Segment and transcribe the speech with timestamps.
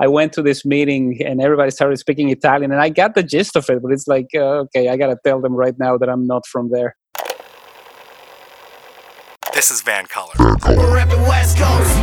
[0.00, 3.56] I went to this meeting and everybody started speaking Italian, and I got the gist
[3.56, 3.82] of it.
[3.82, 6.70] But it's like, uh, okay, I gotta tell them right now that I'm not from
[6.70, 6.96] there.
[9.52, 10.34] This is VANCOLOUR.
[10.68, 11.98] We're at the West Coast.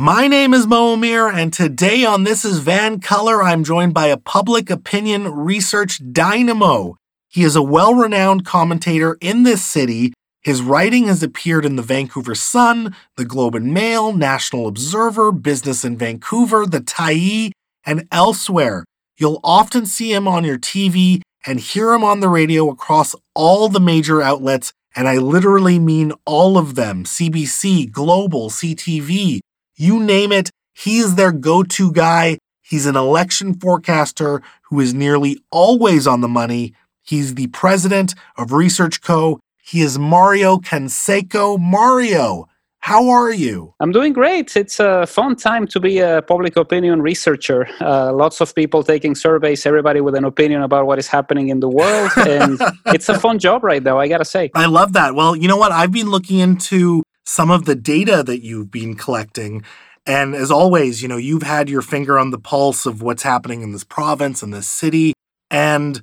[0.00, 4.16] My name is Mo Amir, and today on This is VANCOLOUR, I'm joined by a
[4.16, 6.94] public opinion research dynamo.
[7.26, 10.12] He is a well renowned commentator in this city.
[10.40, 15.84] His writing has appeared in the Vancouver Sun, the Globe and Mail, National Observer, Business
[15.84, 17.50] in Vancouver, the Tyee,
[17.84, 18.84] and elsewhere.
[19.18, 23.68] You'll often see him on your TV and hear him on the radio across all
[23.68, 29.40] the major outlets, and I literally mean all of them CBC, Global, CTV,
[29.78, 32.38] you name it, he's their go to guy.
[32.60, 36.74] He's an election forecaster who is nearly always on the money.
[37.02, 39.40] He's the president of Research Co.
[39.62, 41.58] He is Mario Canseco.
[41.58, 42.46] Mario,
[42.80, 43.74] how are you?
[43.80, 44.56] I'm doing great.
[44.56, 47.68] It's a fun time to be a public opinion researcher.
[47.80, 51.60] Uh, lots of people taking surveys, everybody with an opinion about what is happening in
[51.60, 52.10] the world.
[52.16, 54.50] And it's a fun job right now, I gotta say.
[54.54, 55.14] I love that.
[55.14, 55.72] Well, you know what?
[55.72, 59.62] I've been looking into some of the data that you've been collecting.
[60.06, 63.60] And as always, you know, you've had your finger on the pulse of what's happening
[63.60, 65.12] in this province and this city.
[65.50, 66.00] And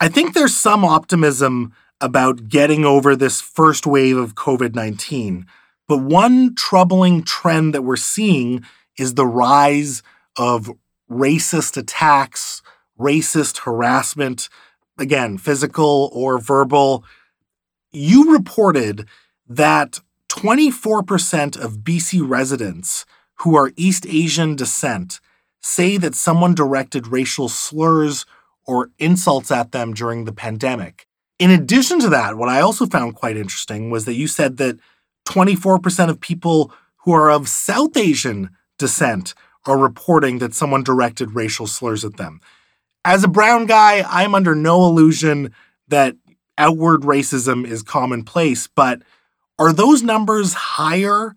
[0.00, 5.46] I think there's some optimism about getting over this first wave of COVID 19.
[5.88, 8.64] But one troubling trend that we're seeing
[8.96, 10.04] is the rise
[10.36, 10.70] of
[11.10, 12.62] racist attacks,
[12.96, 14.48] racist harassment,
[14.96, 17.04] again, physical or verbal.
[17.90, 19.08] You reported
[19.48, 19.98] that
[20.36, 23.06] 24% of BC residents
[23.36, 25.18] who are East Asian descent
[25.62, 28.26] say that someone directed racial slurs
[28.66, 31.06] or insults at them during the pandemic.
[31.38, 34.78] In addition to that, what I also found quite interesting was that you said that
[35.26, 39.34] 24% of people who are of South Asian descent
[39.64, 42.40] are reporting that someone directed racial slurs at them.
[43.04, 45.52] As a brown guy, I'm under no illusion
[45.88, 46.14] that
[46.58, 49.02] outward racism is commonplace, but
[49.58, 51.34] are those numbers higher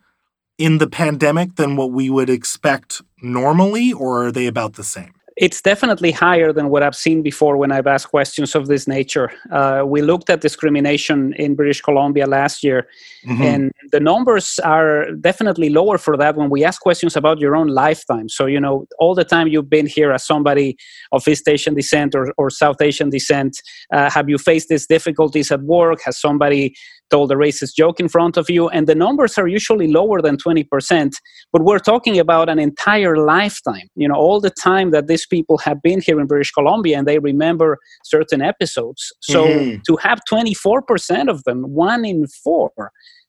[0.57, 5.13] in the pandemic than what we would expect normally, or are they about the same?
[5.37, 9.31] It's definitely higher than what I've seen before when I've asked questions of this nature.
[9.49, 12.89] Uh, we looked at discrimination in British Columbia last year,
[13.25, 13.41] mm-hmm.
[13.41, 17.67] and the numbers are definitely lower for that when we ask questions about your own
[17.67, 18.27] lifetime.
[18.27, 20.75] So, you know, all the time you've been here as somebody
[21.13, 23.61] of East Asian descent or, or South Asian descent,
[23.93, 26.01] uh, have you faced these difficulties at work?
[26.03, 26.75] Has somebody
[27.09, 30.37] told a racist joke in front of you, and the numbers are usually lower than
[30.37, 31.11] 20%.
[31.51, 35.57] But we're talking about an entire lifetime, you know, all the time that these people
[35.59, 39.11] have been here in British Columbia and they remember certain episodes.
[39.21, 39.81] So mm-hmm.
[39.87, 42.71] to have 24% of them, one in four,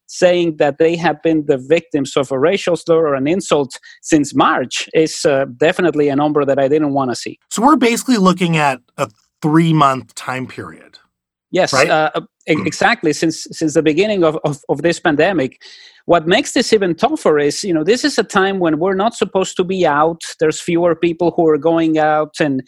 [0.07, 4.35] saying that they have been the victims of a racial slur or an insult since
[4.35, 7.39] March is uh, definitely a number that I didn't want to see.
[7.51, 9.09] So we're basically looking at a
[9.41, 10.99] three month time period.
[11.51, 11.91] Yes, right?
[11.91, 12.11] uh,
[12.49, 12.67] mm.
[12.67, 13.13] exactly.
[13.13, 15.61] Since since the beginning of, of, of, this pandemic,
[16.07, 19.15] what makes this even tougher is you know this is a time when we're not
[19.15, 20.23] supposed to be out.
[20.39, 22.63] There's fewer people who are going out, and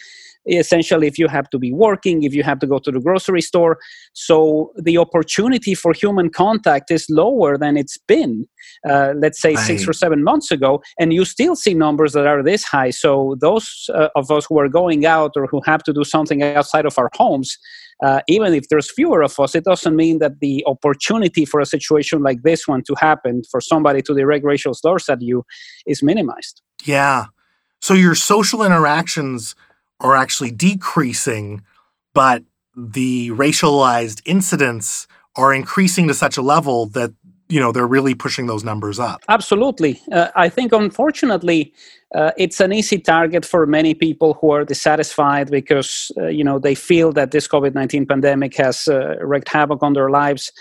[0.46, 3.40] essentially, if you have to be working, if you have to go to the grocery
[3.40, 3.78] store,
[4.14, 8.46] so the opportunity for human contact is lower than it's been.
[8.88, 9.64] Uh, let's say right.
[9.64, 12.90] six or seven months ago, and you still see numbers that are this high.
[12.90, 16.42] So those uh, of us who are going out or who have to do something
[16.42, 17.56] outside of our homes
[18.02, 21.66] uh, even if there's fewer of us, it doesn't mean that the opportunity for a
[21.66, 25.44] situation like this one to happen, for somebody to direct racial slurs at you,
[25.86, 26.62] is minimized.
[26.84, 27.26] Yeah.
[27.80, 29.54] So your social interactions
[30.00, 31.62] are actually decreasing,
[32.12, 32.42] but
[32.76, 37.12] the racialized incidents are increasing to such a level that
[37.48, 41.72] you know they're really pushing those numbers up absolutely uh, i think unfortunately
[42.14, 46.58] uh, it's an easy target for many people who are dissatisfied because uh, you know
[46.58, 50.52] they feel that this covid-19 pandemic has uh, wreaked havoc on their lives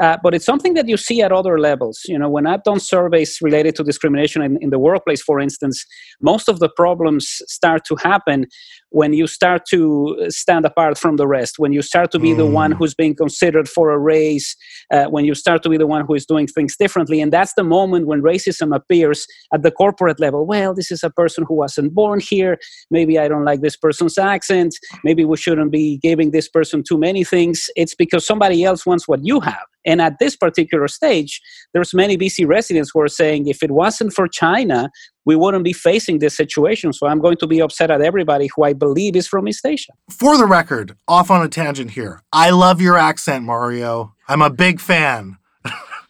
[0.00, 2.02] uh, but it's something that you see at other levels.
[2.06, 5.84] You know, when I've done surveys related to discrimination in, in the workplace, for instance,
[6.20, 8.46] most of the problems start to happen
[8.90, 12.38] when you start to stand apart from the rest, when you start to be mm.
[12.38, 12.76] the one mm.
[12.76, 14.56] who's being considered for a race,
[14.92, 17.20] uh, when you start to be the one who is doing things differently.
[17.20, 20.46] And that's the moment when racism appears at the corporate level.
[20.46, 22.58] Well, this is a person who wasn't born here.
[22.90, 24.74] Maybe I don't like this person's accent.
[25.04, 27.68] Maybe we shouldn't be giving this person too many things.
[27.76, 31.40] It's because somebody else wants what you have And at this particular stage,
[31.72, 34.90] there's many BC residents who are saying, if it wasn't for China,
[35.28, 36.90] we wouldn't be facing this situation.
[36.94, 39.92] So I'm going to be upset at everybody who I believe is from East Asia.
[40.10, 42.22] For the record, off on a tangent here.
[42.32, 44.14] I love your accent, Mario.
[44.26, 45.36] I'm a big fan.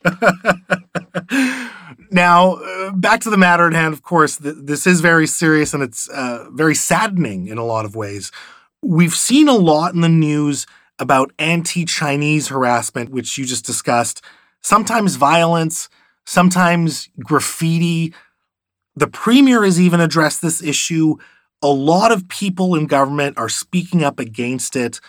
[2.13, 5.75] now, uh, back to the matter at hand, of course, th- this is very serious
[5.75, 8.31] and it's uh, very saddening in a lot of ways.
[8.83, 10.65] We've seen a lot in the news
[11.01, 14.23] about anti Chinese harassment, which you just discussed,
[14.63, 15.89] sometimes violence,
[16.25, 18.15] sometimes graffiti.
[18.99, 21.17] The premier has even addressed this issue.
[21.63, 25.01] A lot of people in government are speaking up against it.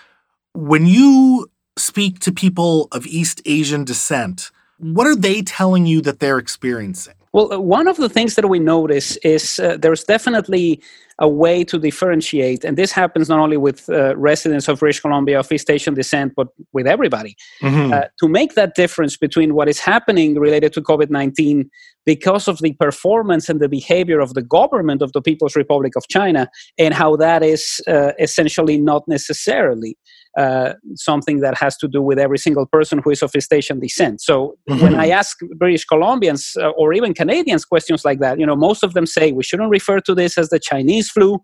[0.53, 1.47] When you
[1.77, 7.15] speak to people of East Asian descent, what are they telling you that they're experiencing?
[7.31, 10.81] Well, uh, one of the things that we notice is uh, there's definitely
[11.19, 15.39] a way to differentiate, and this happens not only with uh, residents of British Columbia
[15.39, 17.93] of East Asian descent, but with everybody, mm-hmm.
[17.93, 21.69] uh, to make that difference between what is happening related to COVID 19
[22.05, 26.07] because of the performance and the behavior of the government of the People's Republic of
[26.09, 29.97] China, and how that is uh, essentially not necessarily
[30.37, 33.79] uh, something that has to do with every single person who is of East Asian
[33.79, 34.21] descent.
[34.21, 34.83] So mm-hmm.
[34.83, 38.83] when I ask British Columbians uh, or even Canadians questions like that, you know, most
[38.83, 41.39] of them say we shouldn't refer to this as the Chinese flu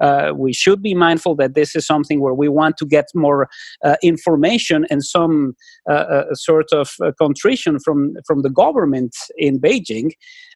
[0.00, 3.48] uh, we should be mindful that this is something where we want to get more
[3.84, 5.54] uh, information and some
[5.88, 10.10] uh, uh sort of uh, contrition from from the government in Beijing.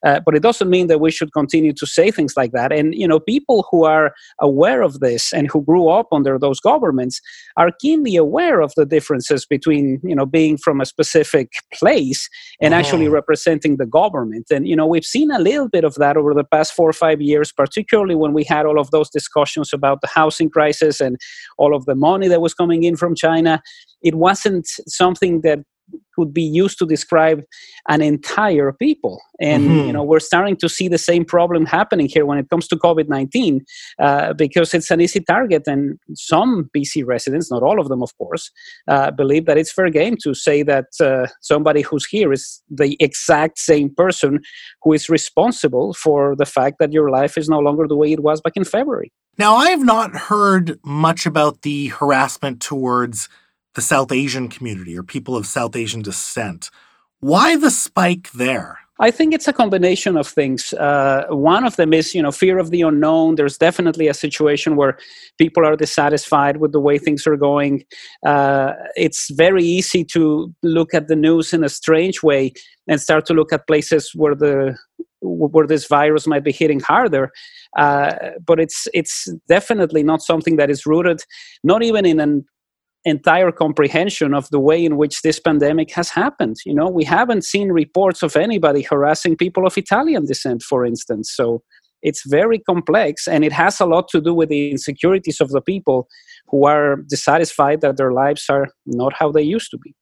[0.05, 2.73] Uh, but it doesn't mean that we should continue to say things like that.
[2.73, 6.61] And you know, people who are aware of this and who grew up under those
[6.61, 7.21] governments
[7.57, 12.29] are keenly aware of the differences between you know being from a specific place
[12.61, 13.15] and actually uh-huh.
[13.15, 14.47] representing the government.
[14.51, 16.93] And you know, we've seen a little bit of that over the past four or
[16.93, 21.01] five years, particularly when we had all of those discussions discussions about the housing crisis
[21.01, 21.17] and
[21.59, 23.63] all of the money that was coming in from China.
[24.03, 25.61] It wasn't something that
[26.15, 27.43] could be used to describe
[27.89, 29.21] an entire people.
[29.41, 29.87] And mm-hmm.
[29.87, 32.77] you know we're starting to see the same problem happening here when it comes to
[32.77, 33.61] covid-19
[33.99, 35.63] uh, because it's an easy target.
[35.67, 38.51] And some bc residents not all of them of course
[38.89, 42.97] uh, believe that it's fair game to say that uh, somebody who's here is the
[43.01, 44.41] exact same person
[44.83, 48.21] who is responsible for the fact that your life is no longer the way it
[48.21, 49.13] was back in february.
[49.39, 53.29] Now i have not heard much about the harassment towards
[53.75, 56.71] the South Asian community or people of South Asian descent.
[57.21, 58.81] Why the spike there?
[59.01, 60.73] I think it's a combination of things.
[60.75, 63.35] Uh, one of them is, you know, fear of the unknown.
[63.35, 64.97] There's definitely a situation where
[65.39, 67.85] people are dissatisfied with the way things are going.
[68.25, 72.53] Uh, it's very easy to look at the news in a strange way
[72.87, 74.77] and start to look at places where the
[75.21, 77.31] where this virus might be hitting harder.
[77.77, 78.13] Uh,
[78.45, 81.23] but it's it's definitely not something that is rooted,
[81.65, 82.45] not even in an
[83.05, 86.57] entire comprehension of the way in which this pandemic has happened.
[86.65, 91.33] You know, we haven't seen reports of anybody harassing people of Italian descent, for instance.
[91.35, 91.63] So
[92.03, 95.61] it's very complex and it has a lot to do with the insecurities of the
[95.61, 96.09] people
[96.49, 99.95] who are dissatisfied that their lives are not how they used to be.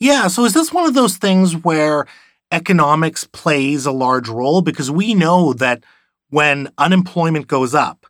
[0.00, 2.06] Yeah, so is this one of those things where
[2.52, 4.62] economics plays a large role?
[4.62, 5.84] Because we know that
[6.30, 8.06] when unemployment goes up,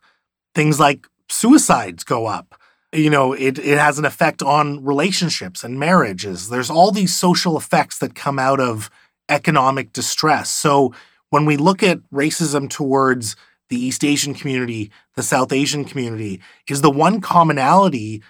[0.53, 2.58] things like suicides go up
[2.93, 6.49] you know it, it has an effect on relationships and marriages.
[6.49, 8.89] There's all these social effects that come out of
[9.29, 10.49] economic distress.
[10.49, 10.93] So
[11.29, 13.35] when we look at racism towards
[13.69, 18.23] the east asian community the south asian community is the one commonality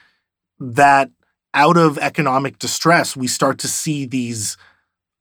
[0.60, 1.10] that
[1.54, 4.58] out of economic distress we start to see these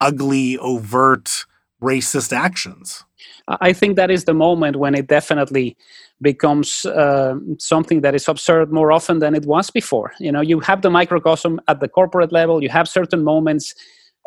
[0.01, 1.45] ugly overt
[1.81, 3.03] racist actions.
[3.47, 5.77] I think that is the moment when it definitely
[6.21, 10.13] becomes uh, something that is observed more often than it was before.
[10.19, 12.61] You know, you have the microcosm at the corporate level.
[12.61, 13.73] You have certain moments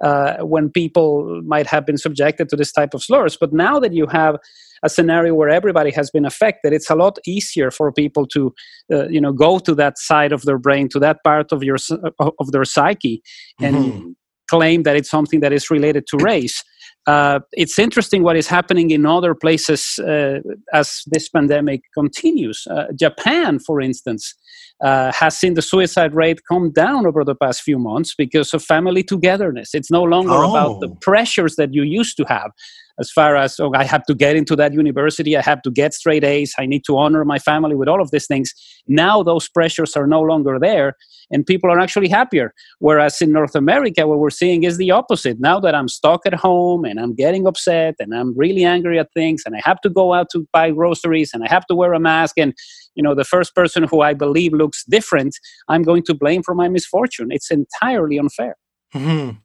[0.03, 3.93] uh, when people might have been subjected to this type of slurs, but now that
[3.93, 4.37] you have
[4.83, 8.53] a scenario where everybody has been affected, it's a lot easier for people to,
[8.93, 11.77] uh, you know, go to that side of their brain, to that part of your
[12.19, 13.23] of their psyche,
[13.61, 14.09] and mm-hmm.
[14.51, 16.65] claim that it's something that is related to race
[17.07, 20.39] uh, it's interesting what is happening in other places uh,
[20.73, 22.67] as this pandemic continues.
[22.71, 24.35] Uh, Japan, for instance,
[24.83, 28.63] uh, has seen the suicide rate come down over the past few months because of
[28.63, 29.75] family togetherness.
[29.75, 30.51] It's no longer oh.
[30.51, 30.99] about the oh.
[31.01, 32.51] pressures that you used to have
[32.99, 35.95] as far as oh, I have to get into that university, I have to get
[35.95, 38.53] straight A's, I need to honor my family with all of these things.
[38.87, 40.97] Now those pressures are no longer there,
[41.31, 42.53] and people are actually happier.
[42.79, 45.41] Whereas in North America, what we're seeing is the opposite.
[45.41, 49.13] Now that I'm stuck at home and I'm getting upset and I'm really angry at
[49.15, 51.93] things, and I have to go out to buy groceries and I have to wear
[51.93, 52.55] a mask, and
[52.95, 55.35] you know the first person who I believe looks different,
[55.69, 57.29] I'm going to blame for my misfortune.
[57.31, 58.57] It's entirely unfair.
[58.95, 59.39] Mm-hmm.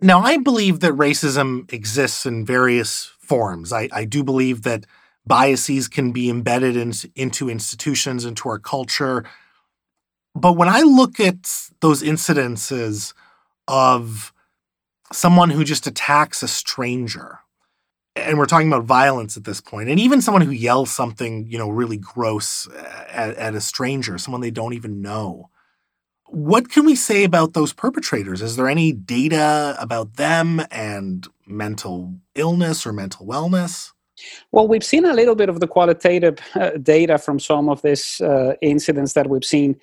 [0.00, 3.72] Now, I believe that racism exists in various forms.
[3.72, 4.86] I, I do believe that
[5.26, 9.24] biases can be embedded in, into institutions, into our culture.
[10.34, 13.12] But when I look at those incidences
[13.66, 14.32] of
[15.12, 17.40] someone who just attacks a stranger,
[18.14, 21.58] and we're talking about violence at this point, and even someone who yells something, you
[21.58, 25.50] know, really gross eh, at, at a stranger, someone they don't even know.
[26.30, 28.42] What can we say about those perpetrators?
[28.42, 33.92] Is there any data about them and mental illness or mental wellness?
[34.52, 38.20] Well, we've seen a little bit of the qualitative uh, data from some of these
[38.20, 39.76] uh, incidents that we've seen.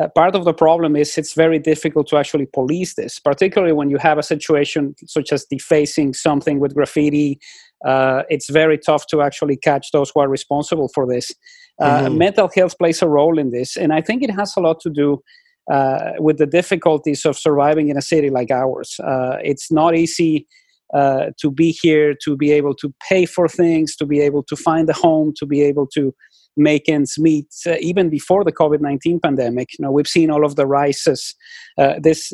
[0.00, 3.90] Uh, part of the problem is it's very difficult to actually police this, particularly when
[3.90, 7.40] you have a situation such as defacing something with graffiti.
[7.84, 11.32] Uh, it's very tough to actually catch those who are responsible for this.
[11.80, 12.18] Uh, mm-hmm.
[12.18, 14.90] Mental health plays a role in this, and I think it has a lot to
[14.90, 15.22] do
[15.70, 19.00] uh, with the difficulties of surviving in a city like ours.
[19.02, 20.46] Uh, it's not easy
[20.94, 24.56] uh, to be here, to be able to pay for things, to be able to
[24.56, 26.14] find a home, to be able to
[26.56, 27.46] make ends meet.
[27.66, 31.34] Uh, even before the COVID nineteen pandemic, you know, we've seen all of the rises,
[31.78, 32.32] uh, this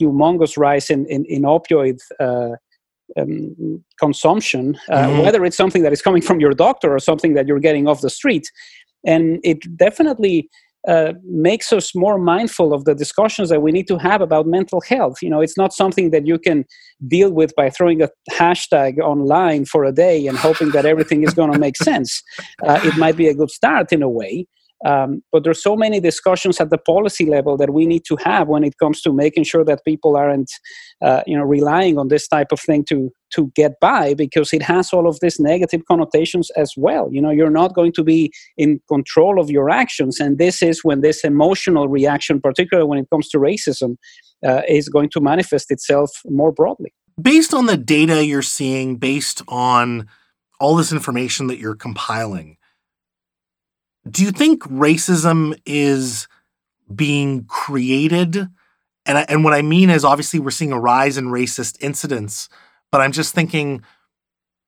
[0.00, 1.98] humongous rise in in, in opioid.
[3.18, 5.22] Um, consumption, mm-hmm.
[5.22, 8.02] whether it's something that is coming from your doctor or something that you're getting off
[8.02, 8.46] the street,
[9.04, 10.48] and it definitely
[10.88, 14.80] uh, makes us more mindful of the discussions that we need to have about mental
[14.80, 15.18] health.
[15.22, 16.64] You know, it's not something that you can
[17.06, 21.34] deal with by throwing a hashtag online for a day and hoping that everything is
[21.34, 22.22] going to make sense.
[22.66, 24.46] Uh, it might be a good start in a way,
[24.86, 28.48] um, but there's so many discussions at the policy level that we need to have
[28.48, 30.50] when it comes to making sure that people aren't,
[31.02, 34.62] uh, you know, relying on this type of thing to to get by because it
[34.62, 37.08] has all of these negative connotations as well.
[37.12, 40.82] You know, you're not going to be in control of your actions, and this is
[40.82, 43.96] when this emotional reaction, particularly when it comes to racism,
[44.46, 46.92] uh, is going to manifest itself more broadly.
[47.20, 50.08] Based on the data you're seeing, based on
[50.58, 52.56] all this information that you're compiling
[54.10, 56.28] do you think racism is
[56.94, 58.48] being created?
[59.06, 62.48] And, I, and what I mean is, obviously, we're seeing a rise in racist incidents,
[62.90, 63.82] but I'm just thinking,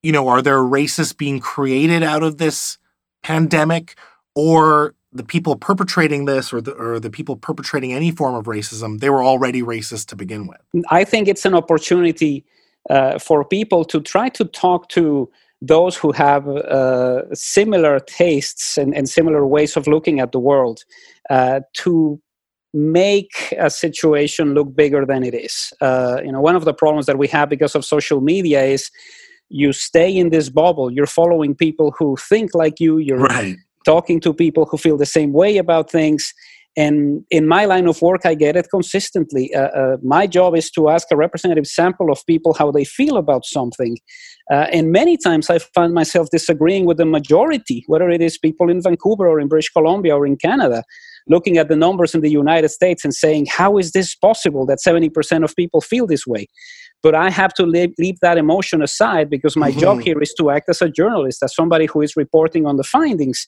[0.03, 2.79] you know, are there racists being created out of this
[3.23, 3.97] pandemic,
[4.35, 9.01] or the people perpetrating this, or the, or the people perpetrating any form of racism,
[9.01, 10.61] they were already racist to begin with?
[10.91, 12.45] I think it's an opportunity
[12.91, 15.31] uh, for people to try to talk to
[15.63, 20.85] those who have uh, similar tastes and, and, similar ways of looking at the world
[21.31, 22.21] uh, to
[22.75, 25.73] make a situation look bigger than it is.
[25.81, 28.91] Uh, you know, one of the problems that we have because of social media is
[29.51, 30.91] you stay in this bubble.
[30.91, 32.99] You're following people who think like you.
[32.99, 33.57] You're right.
[33.85, 36.35] talking to people who feel the same way about things,
[36.77, 39.55] and in my line of work, I get it consistently.
[39.55, 43.19] Uh, uh, my job is to ask a representative sample of people how they feel
[43.19, 43.99] about something.
[44.51, 48.71] Uh, and many times I find myself disagreeing with the majority, whether it is people
[48.71, 50.83] in Vancouver or in British Columbia or in Canada,
[51.29, 54.79] looking at the numbers in the United States and saying, how is this possible that
[54.85, 56.47] 70% of people feel this way?
[57.03, 59.81] But I have to leave, leave that emotion aside because my mm-hmm.
[59.81, 62.85] job here is to act as a journalist, as somebody who is reporting on the
[62.85, 63.47] findings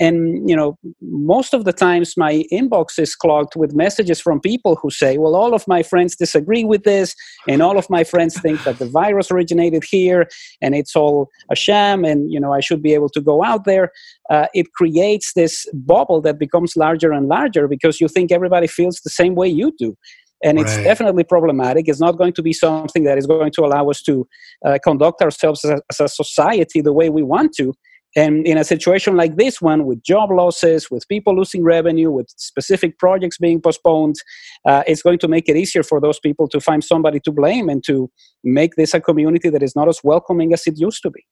[0.00, 4.76] and you know most of the times my inbox is clogged with messages from people
[4.76, 7.14] who say well all of my friends disagree with this
[7.46, 10.28] and all of my friends think that the virus originated here
[10.60, 13.64] and it's all a sham and you know i should be able to go out
[13.64, 13.90] there
[14.30, 19.00] uh, it creates this bubble that becomes larger and larger because you think everybody feels
[19.00, 19.96] the same way you do
[20.44, 20.84] and it's right.
[20.84, 21.88] definitely problematic.
[21.88, 24.26] It's not going to be something that is going to allow us to
[24.64, 27.74] uh, conduct ourselves as a, as a, society the way we want to.
[28.16, 32.30] And in a situation like this one, with job losses, with people losing revenue, with
[32.36, 34.16] specific projects being postponed,
[34.64, 37.68] uh, it's going to make it easier for those people to find somebody to blame
[37.68, 38.10] and to
[38.42, 41.24] make this a community that is not as welcoming as it used to be.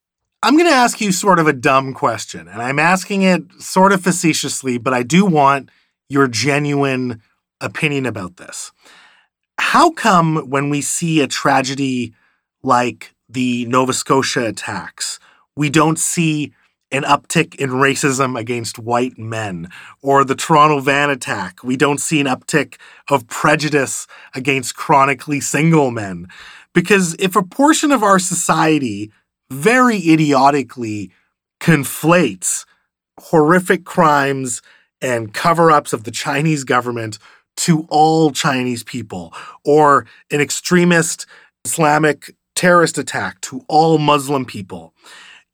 [0.42, 3.92] I'm going to ask you sort of a dumb question, and I'm asking it sort
[3.92, 5.70] of facetiously, but I do want
[6.08, 7.22] your genuine
[7.60, 8.70] opinion about this.
[9.58, 12.14] How come when we see a tragedy
[12.62, 15.18] like the Nova Scotia attacks,
[15.56, 16.52] we don't see
[16.92, 19.68] an uptick in racism against white men,
[20.02, 21.64] or the Toronto van attack.
[21.64, 22.76] We don't see an uptick
[23.10, 26.28] of prejudice against chronically single men.
[26.72, 29.10] Because if a portion of our society
[29.50, 31.10] very idiotically
[31.60, 32.64] conflates
[33.18, 34.62] horrific crimes
[35.00, 37.18] and cover ups of the Chinese government
[37.56, 39.32] to all Chinese people,
[39.64, 41.26] or an extremist
[41.64, 44.92] Islamic terrorist attack to all Muslim people,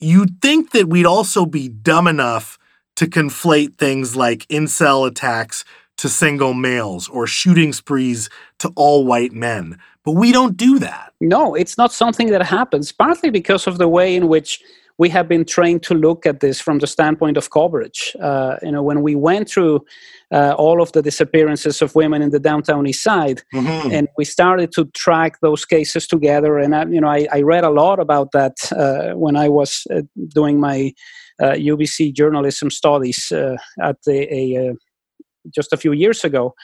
[0.03, 2.59] you'd think that we'd also be dumb enough
[2.97, 5.65] to conflate things like incel attacks
[5.99, 8.29] to single males or shooting sprees
[8.59, 9.79] to all white men.
[10.05, 11.13] But we don't do that.
[11.21, 14.61] No, it's not something that happens, partly because of the way in which
[15.03, 18.15] we have been trained to look at this from the standpoint of coverage.
[18.21, 19.85] Uh, you know, when we went through
[20.31, 23.91] uh, all of the disappearances of women in the downtown east side, mm-hmm.
[23.91, 27.65] and we started to track those cases together, and I, you know, I, I read
[27.65, 30.93] a lot about that uh, when I was uh, doing my
[31.41, 34.75] UBC uh, journalism studies uh, at a, a
[35.53, 36.55] just a few years ago.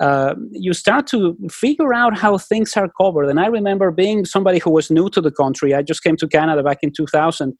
[0.00, 3.28] Uh, you start to figure out how things are covered.
[3.28, 5.74] And I remember being somebody who was new to the country.
[5.74, 7.56] I just came to Canada back in 2000.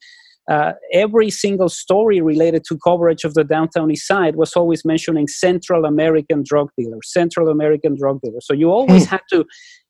[0.49, 5.27] Uh, every single story related to coverage of the downtown east side was always mentioning
[5.27, 8.47] Central American drug dealers, Central American drug dealers.
[8.47, 9.09] So you always hmm.
[9.09, 9.45] had to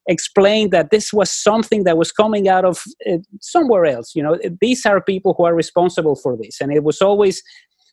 [0.09, 4.15] explain that this was something that was coming out of uh, somewhere else.
[4.15, 6.59] You know, these are people who are responsible for this.
[6.59, 7.41] And it was always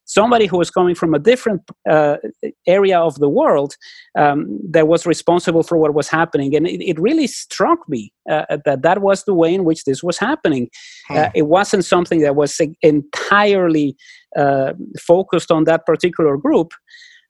[0.06, 2.16] somebody who was coming from a different uh,
[2.66, 3.76] area of the world
[4.16, 6.54] um, that was responsible for what was happening.
[6.56, 10.02] And it, it really struck me uh, that that was the way in which this
[10.02, 10.70] was happening.
[11.08, 11.16] Hmm.
[11.16, 13.96] Uh, it wasn't something that was entirely
[14.36, 16.72] uh, focused on that particular group.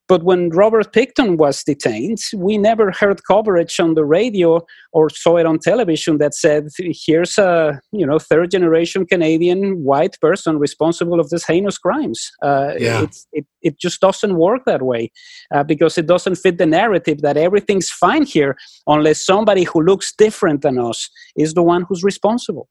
[0.09, 5.37] But when Robert Pickton was detained, we never heard coverage on the radio or saw
[5.37, 11.19] it on television that said, "Here's a you know third generation Canadian white person responsible
[11.19, 13.07] of these heinous crimes." Uh, yeah.
[13.33, 15.11] it it just doesn't work that way
[15.53, 20.13] uh, because it doesn't fit the narrative that everything's fine here unless somebody who looks
[20.17, 22.69] different than us is the one who's responsible.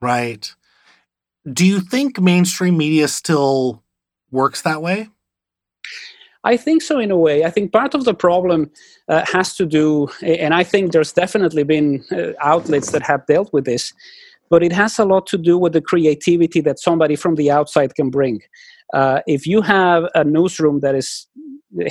[0.00, 0.54] Right.
[1.50, 3.82] Do you think mainstream media still
[4.30, 5.08] works that way?
[6.44, 7.44] I think so in a way.
[7.44, 8.70] I think part of the problem
[9.08, 13.52] uh, has to do, and I think there's definitely been uh, outlets that have dealt
[13.52, 13.92] with this,
[14.48, 17.94] but it has a lot to do with the creativity that somebody from the outside
[17.94, 18.40] can bring.
[18.94, 21.26] Uh, if you have a newsroom that is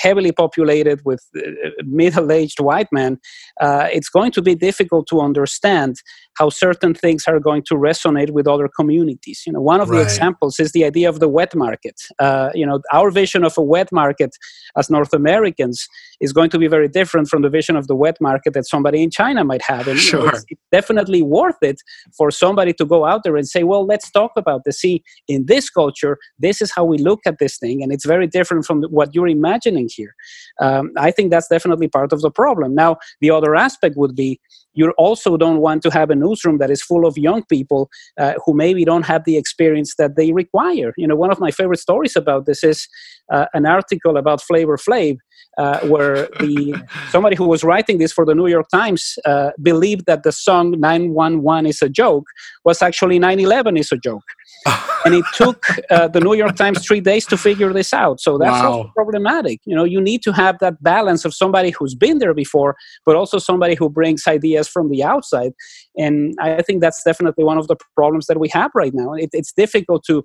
[0.01, 1.41] heavily populated with uh,
[1.85, 3.17] middle-aged white men,
[3.61, 5.97] uh, it's going to be difficult to understand
[6.37, 9.43] how certain things are going to resonate with other communities.
[9.45, 9.97] You know, one of right.
[9.97, 11.95] the examples is the idea of the wet market.
[12.17, 14.31] Uh, you know, our vision of a wet market
[14.77, 15.87] as North Americans
[16.21, 19.03] is going to be very different from the vision of the wet market that somebody
[19.03, 19.87] in China might have.
[19.87, 20.19] And sure.
[20.19, 21.81] you know, it's, it's definitely worth it
[22.17, 24.79] for somebody to go out there and say, "Well, let's talk about this.
[24.79, 28.27] See, in this culture, this is how we look at this thing, and it's very
[28.27, 29.58] different from what you're imagining
[29.95, 30.15] here."
[30.59, 32.75] Um, I think that's definitely part of the problem.
[32.75, 34.39] Now, the other aspect would be
[34.79, 38.33] you also don't want to have a newsroom that is full of young people uh,
[38.43, 40.93] who maybe don't have the experience that they require.
[40.97, 42.87] You know, one of my favorite stories about this is
[43.29, 45.17] uh, an article about Flavor Flav,
[45.57, 50.05] uh, where the somebody who was writing this for the New York Times uh, believed
[50.05, 52.27] that the song 911 is a joke
[52.63, 54.23] was actually 911 is a joke.
[55.05, 58.19] and it took uh, the New York Times three days to figure this out.
[58.19, 58.91] So that's wow.
[58.95, 59.59] problematic.
[59.65, 63.15] You know, you need to have that balance of somebody who's been there before, but
[63.15, 65.53] also somebody who brings ideas from the outside.
[65.97, 69.13] And I think that's definitely one of the problems that we have right now.
[69.13, 70.23] It, it's difficult to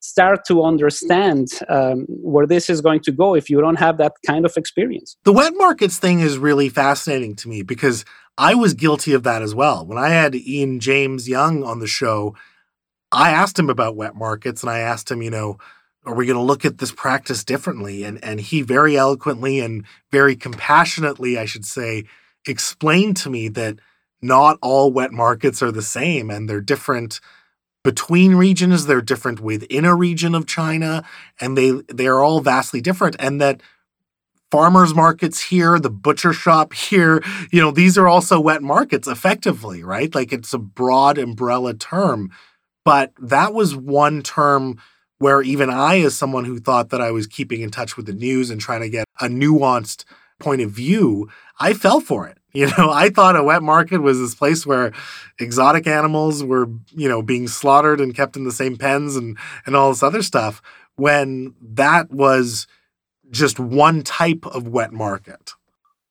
[0.00, 4.14] start to understand um, where this is going to go if you don't have that
[4.26, 5.16] kind of experience.
[5.24, 8.04] The wet markets thing is really fascinating to me because
[8.38, 9.84] I was guilty of that as well.
[9.84, 12.34] When I had Ian James Young on the show,
[13.12, 15.58] I asked him about wet markets and I asked him, you know,
[16.06, 18.04] are we going to look at this practice differently?
[18.04, 22.04] And and he very eloquently and very compassionately, I should say,
[22.46, 23.76] explained to me that
[24.22, 27.20] not all wet markets are the same and they're different
[27.82, 31.02] between regions, they're different within a region of China,
[31.40, 33.16] and they they are all vastly different.
[33.18, 33.62] And that
[34.50, 39.82] farmers markets here, the butcher shop here, you know, these are also wet markets effectively,
[39.82, 40.14] right?
[40.14, 42.30] Like it's a broad umbrella term.
[42.84, 44.78] But that was one term
[45.18, 48.14] where even I, as someone who thought that I was keeping in touch with the
[48.14, 50.04] news and trying to get a nuanced
[50.40, 52.36] point of view, I fell for it.
[52.52, 54.90] You know, I thought a wet market was this place where
[55.38, 59.76] exotic animals were, you know, being slaughtered and kept in the same pens and and
[59.76, 60.60] all this other stuff
[60.96, 62.66] when that was
[63.30, 65.52] just one type of wet market.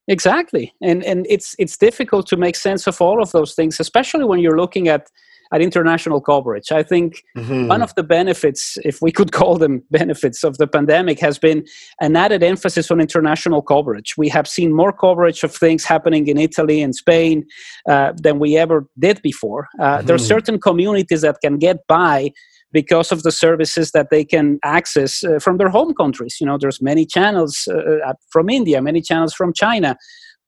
[0.07, 0.73] Exactly.
[0.81, 4.39] And and it's it's difficult to make sense of all of those things, especially when
[4.39, 5.11] you're looking at
[5.51, 6.71] at international coverage.
[6.71, 7.67] I think mm-hmm.
[7.67, 11.65] one of the benefits, if we could call them benefits of the pandemic, has been
[11.99, 14.15] an added emphasis on international coverage.
[14.17, 17.45] We have seen more coverage of things happening in Italy and Spain
[17.87, 19.67] uh, than we ever did before.
[19.79, 20.07] Uh, mm-hmm.
[20.07, 22.31] There are certain communities that can get by
[22.71, 26.37] because of the services that they can access uh, from their home countries.
[26.39, 29.97] You know, there's many channels uh, uh, from India, many channels from China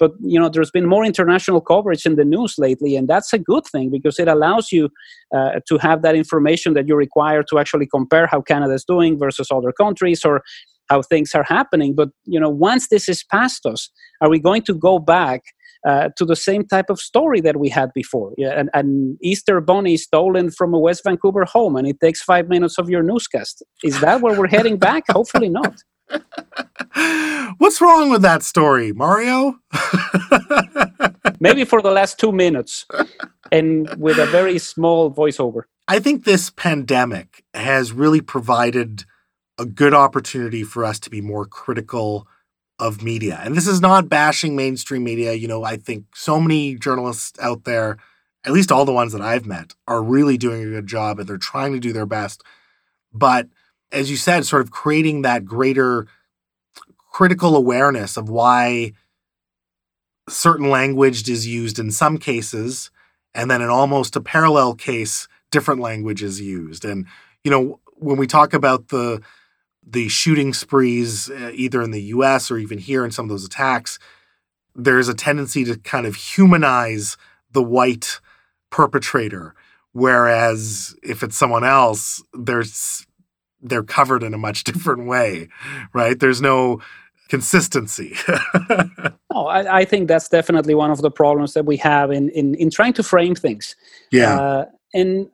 [0.01, 3.39] but you know there's been more international coverage in the news lately and that's a
[3.51, 4.89] good thing because it allows you
[5.37, 9.17] uh, to have that information that you require to actually compare how canada is doing
[9.17, 10.41] versus other countries or
[10.91, 11.95] how things are happening.
[11.95, 13.89] But you know, once this is past us,
[14.21, 15.41] are we going to go back
[15.87, 18.33] uh, to the same type of story that we had before.
[18.37, 22.49] Yeah, an, an, Easter bunny stolen from a West Vancouver home, and it takes five
[22.49, 23.63] minutes of your newscast.
[23.83, 25.05] Is that where we're heading back?
[25.09, 25.81] Hopefully not.
[27.57, 29.59] What's wrong with that story, Mario?
[31.39, 32.85] Maybe for the last two minutes,
[33.51, 35.63] and with a very small voiceover.
[35.87, 39.05] I think this pandemic has really provided
[39.57, 42.27] a good opportunity for us to be more critical
[42.79, 43.39] of media.
[43.43, 45.33] And this is not bashing mainstream media.
[45.33, 47.97] You know, I think so many journalists out there,
[48.43, 51.29] at least all the ones that I've met, are really doing a good job and
[51.29, 52.41] they're trying to do their best.
[53.13, 53.47] But
[53.91, 56.07] as you said, sort of creating that greater
[57.11, 58.93] critical awareness of why
[60.29, 62.89] certain language is used in some cases,
[63.33, 66.85] and then in almost a parallel case, different language is used.
[66.85, 67.05] And,
[67.43, 69.21] you know, when we talk about the
[69.85, 73.43] the shooting sprees, uh, either in the US or even here in some of those
[73.43, 73.97] attacks,
[74.75, 77.17] there's a tendency to kind of humanize
[77.51, 78.19] the white
[78.69, 79.55] perpetrator.
[79.91, 83.05] Whereas if it's someone else, there's
[83.61, 85.49] they're covered in a much different way,
[85.93, 86.19] right?
[86.19, 86.81] There's no
[87.29, 88.15] consistency.
[89.31, 92.55] oh, I, I, think that's definitely one of the problems that we have in in,
[92.55, 93.75] in trying to frame things.
[94.11, 94.37] Yeah.
[94.37, 95.29] Uh, and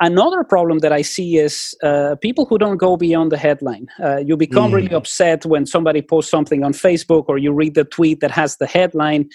[0.00, 3.86] Another problem that I see is uh, people who don't go beyond the headline.
[4.02, 4.74] Uh, you become mm.
[4.74, 8.56] really upset when somebody posts something on Facebook or you read the tweet that has
[8.56, 9.30] the headline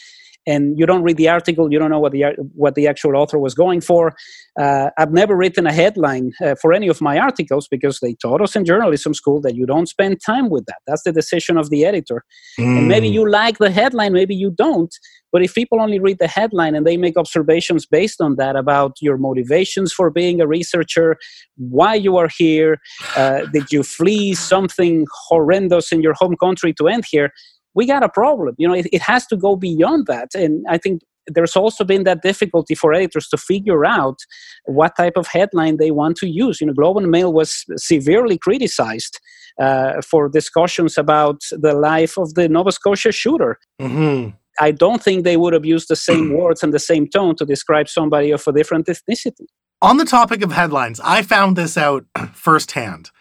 [0.50, 2.24] and you don't read the article, you don't know what the
[2.56, 4.14] what the actual author was going for.
[4.60, 8.42] Uh, I've never written a headline uh, for any of my articles because they taught
[8.42, 10.80] us in journalism school that you don't spend time with that.
[10.88, 12.24] That's the decision of the editor.
[12.60, 12.78] Mm.
[12.78, 13.14] And maybe mm.
[13.14, 14.94] you like the headline, maybe you don't.
[15.32, 18.94] But if people only read the headline and they make observations based on that about
[19.00, 21.18] your motivations for being a researcher,
[21.58, 22.80] why you are here,
[23.16, 27.32] uh, did you flee something horrendous in your home country to end here?
[27.76, 28.56] We got a problem.
[28.58, 30.30] You know, it, it has to go beyond that.
[30.34, 34.20] And I think there's also been that difficulty for editors to figure out
[34.66, 36.60] what type of headline they want to use.
[36.60, 39.20] You know, Globe and Mail was severely criticized
[39.60, 43.60] uh, for discussions about the life of the Nova Scotia shooter.
[43.80, 44.30] Mm-hmm.
[44.60, 47.46] I don't think they would have used the same words and the same tone to
[47.46, 49.46] describe somebody of a different ethnicity.
[49.82, 53.12] On the topic of headlines, I found this out firsthand.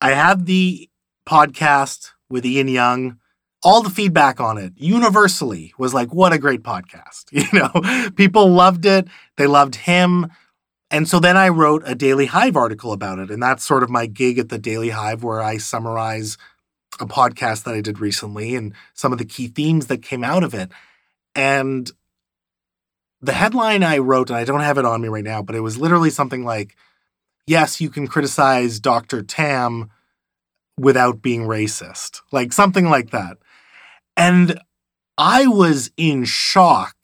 [0.00, 0.88] I had the
[1.26, 3.18] podcast with Ian Young
[3.62, 7.26] all the feedback on it universally was like, what a great podcast.
[7.32, 9.08] You know, people loved it.
[9.36, 10.30] They loved him.
[10.90, 13.30] And so then I wrote a Daily Hive article about it.
[13.30, 16.36] And that's sort of my gig at the Daily Hive, where I summarize
[16.98, 20.42] a podcast that I did recently and some of the key themes that came out
[20.42, 20.70] of it.
[21.34, 21.90] And
[23.20, 25.60] the headline I wrote, and I don't have it on me right now, but it
[25.60, 26.76] was literally something like,
[27.46, 29.22] Yes, you can criticize Dr.
[29.22, 29.90] Tam
[30.78, 33.38] without being racist, like something like that.
[34.20, 34.60] And
[35.16, 36.94] I was in shock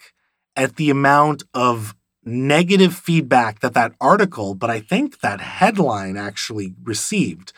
[0.55, 6.75] at the amount of negative feedback that that article, but I think that headline actually
[6.83, 7.55] received.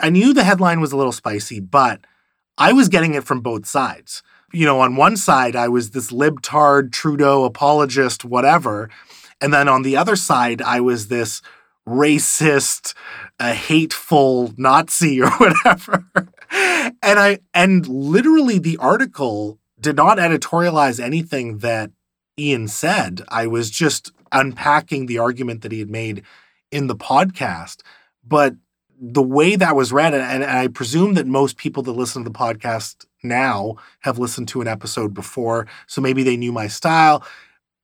[0.00, 2.06] I knew the headline was a little spicy, but
[2.56, 4.22] I was getting it from both sides.
[4.50, 8.88] You know, on one side, I was this libtard, Trudeau apologist, whatever.
[9.42, 11.42] And then on the other side, I was this
[11.86, 12.94] racist,
[13.38, 16.04] a hateful Nazi or whatever.
[16.50, 21.90] and I and literally the article did not editorialize anything that
[22.38, 23.22] Ian said.
[23.28, 26.22] I was just unpacking the argument that he had made
[26.70, 27.82] in the podcast.
[28.26, 28.54] But
[29.00, 32.30] the way that was read, and, and I presume that most people that listen to
[32.30, 37.24] the podcast now have listened to an episode before, so maybe they knew my style.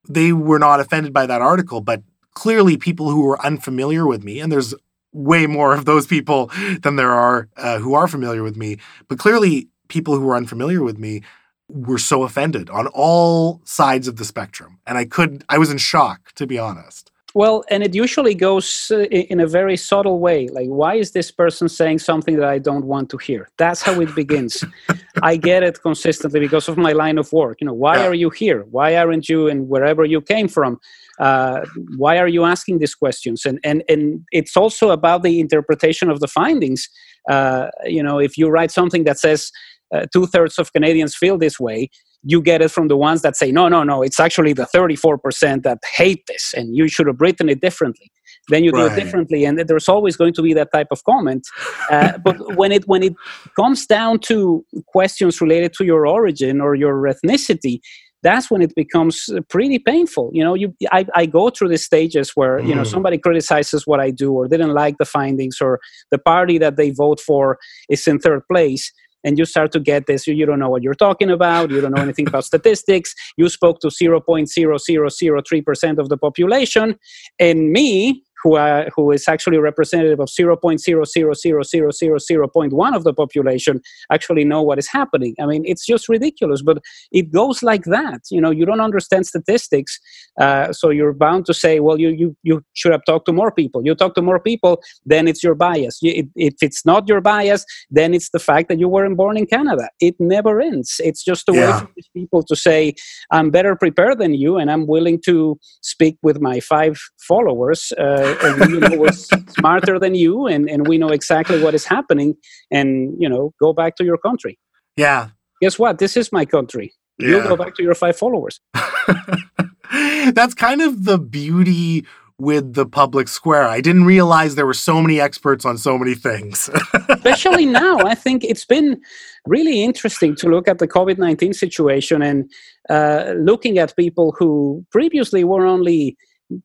[0.09, 2.03] They were not offended by that article, but
[2.35, 4.75] clearly people who were unfamiliar with me, and there's
[5.13, 6.51] way more of those people
[6.83, 8.79] than there are uh, who are familiar with me.
[9.09, 11.23] But clearly, people who are unfamiliar with me
[11.69, 15.79] were so offended on all sides of the spectrum, and I could I was in
[15.79, 17.13] shock to be honest.
[17.35, 20.49] Well, and it usually goes uh, in a very subtle way.
[20.49, 23.49] Like, why is this person saying something that I don't want to hear?
[23.57, 24.63] That's how it begins.
[25.23, 27.63] I get it consistently because of my line of work.
[27.63, 28.07] You know, why yeah.
[28.07, 28.67] are you here?
[28.71, 30.79] Why aren't you in wherever you came from?
[31.19, 31.61] Uh,
[31.97, 33.45] why are you asking these questions?
[33.45, 36.89] And and and it's also about the interpretation of the findings.
[37.31, 39.51] Uh, you know, if you write something that says
[39.95, 41.91] uh, two thirds of Canadians feel this way,
[42.25, 45.63] you get it from the ones that say, no, no, no, it's actually the 34%
[45.65, 48.11] that hate this and you should have written it differently.
[48.49, 48.89] Then you right.
[48.89, 49.45] do it differently.
[49.45, 51.47] And there's always going to be that type of comment.
[51.91, 53.15] Uh, but when it, when it
[53.57, 57.81] comes down to questions related to your origin or your ethnicity,
[58.23, 60.31] that's when it becomes pretty painful.
[60.33, 62.69] You know, you I, I go through the stages where mm.
[62.69, 62.87] you know mm.
[62.87, 65.81] somebody criticizes what I do or didn't like the findings or
[66.11, 67.59] the party that they vote for
[67.89, 68.93] is in third place
[69.25, 71.95] and you start to get this you don't know what you're talking about you don't
[71.95, 76.99] know anything about statistics you spoke to 0.0003% of the population
[77.39, 84.63] and me who, uh, who is actually representative of 0.0000001 of the population actually know
[84.63, 85.35] what is happening.
[85.41, 86.79] I mean, it's just ridiculous, but
[87.11, 88.21] it goes like that.
[88.31, 89.99] You know, you don't understand statistics,
[90.41, 93.51] uh, so you're bound to say, well, you, you, you should have talked to more
[93.51, 93.85] people.
[93.85, 95.99] You talk to more people, then it's your bias.
[96.03, 99.89] If it's not your bias, then it's the fact that you weren't born in Canada.
[100.01, 101.01] It never ends.
[101.05, 101.61] It's just a yeah.
[101.61, 102.95] way for these people to say,
[103.31, 107.93] I'm better prepared than you, and I'm willing to speak with my five followers.
[107.99, 111.85] Uh, and you know was smarter than you and, and we know exactly what is
[111.85, 112.35] happening
[112.71, 114.59] and you know go back to your country
[114.97, 115.29] yeah
[115.61, 117.29] guess what this is my country yeah.
[117.29, 118.61] you go back to your five followers
[120.33, 122.05] that's kind of the beauty
[122.43, 123.69] with the public square.
[123.69, 126.69] I didn't realize there were so many experts on so many things.
[127.09, 129.01] Especially now, I think it's been
[129.47, 132.51] really interesting to look at the COVID 19 situation and
[132.91, 136.17] uh, looking at people who previously were only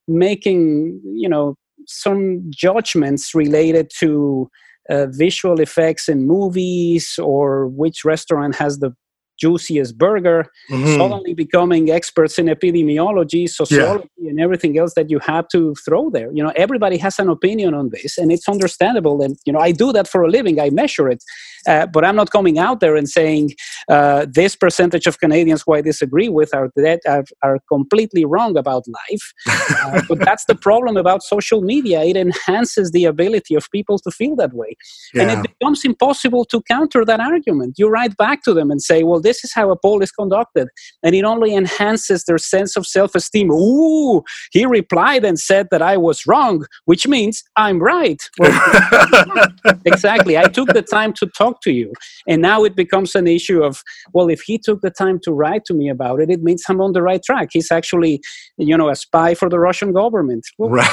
[0.08, 4.50] making, you know, some judgments related to
[4.90, 8.92] uh, visual effects in movies or which restaurant has the
[9.38, 10.98] juiciest burger, mm-hmm.
[10.98, 14.30] suddenly becoming experts in epidemiology, sociology, yeah.
[14.30, 16.32] and everything else that you have to throw there.
[16.32, 19.22] You know, everybody has an opinion on this, and it's understandable.
[19.22, 20.60] And you know, I do that for a living.
[20.60, 21.24] I measure it,
[21.68, 23.54] uh, but I'm not coming out there and saying
[23.90, 28.58] uh, this percentage of Canadians who I disagree with are that are, are completely wrong
[28.58, 29.34] about life.
[29.88, 32.02] Uh, but that's the problem about social media.
[32.02, 34.76] It enhances the ability of people to feel that way,
[35.14, 35.22] yeah.
[35.22, 37.76] and it becomes impossible to counter that argument.
[37.78, 40.70] You write back to them and say, "Well." This is how a poll is conducted.
[41.04, 43.52] And it only enhances their sense of self esteem.
[43.52, 48.22] Ooh, he replied and said that I was wrong, which means I'm right.
[48.40, 48.54] Well,
[49.86, 50.38] exactly.
[50.38, 51.92] I took the time to talk to you.
[52.28, 55.66] And now it becomes an issue of, well, if he took the time to write
[55.66, 57.50] to me about it, it means I'm on the right track.
[57.52, 58.22] He's actually,
[58.58, 60.46] you know, a spy for the Russian government.
[60.58, 60.88] Well, right.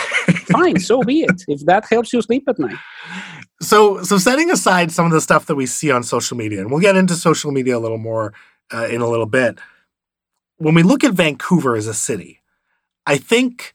[0.56, 1.42] fine, so be it.
[1.54, 2.80] If that helps you sleep at night.
[3.64, 6.70] So, so setting aside some of the stuff that we see on social media, and
[6.70, 8.32] we'll get into social media a little more
[8.72, 9.58] uh, in a little bit.
[10.58, 12.40] When we look at Vancouver as a city,
[13.06, 13.72] I think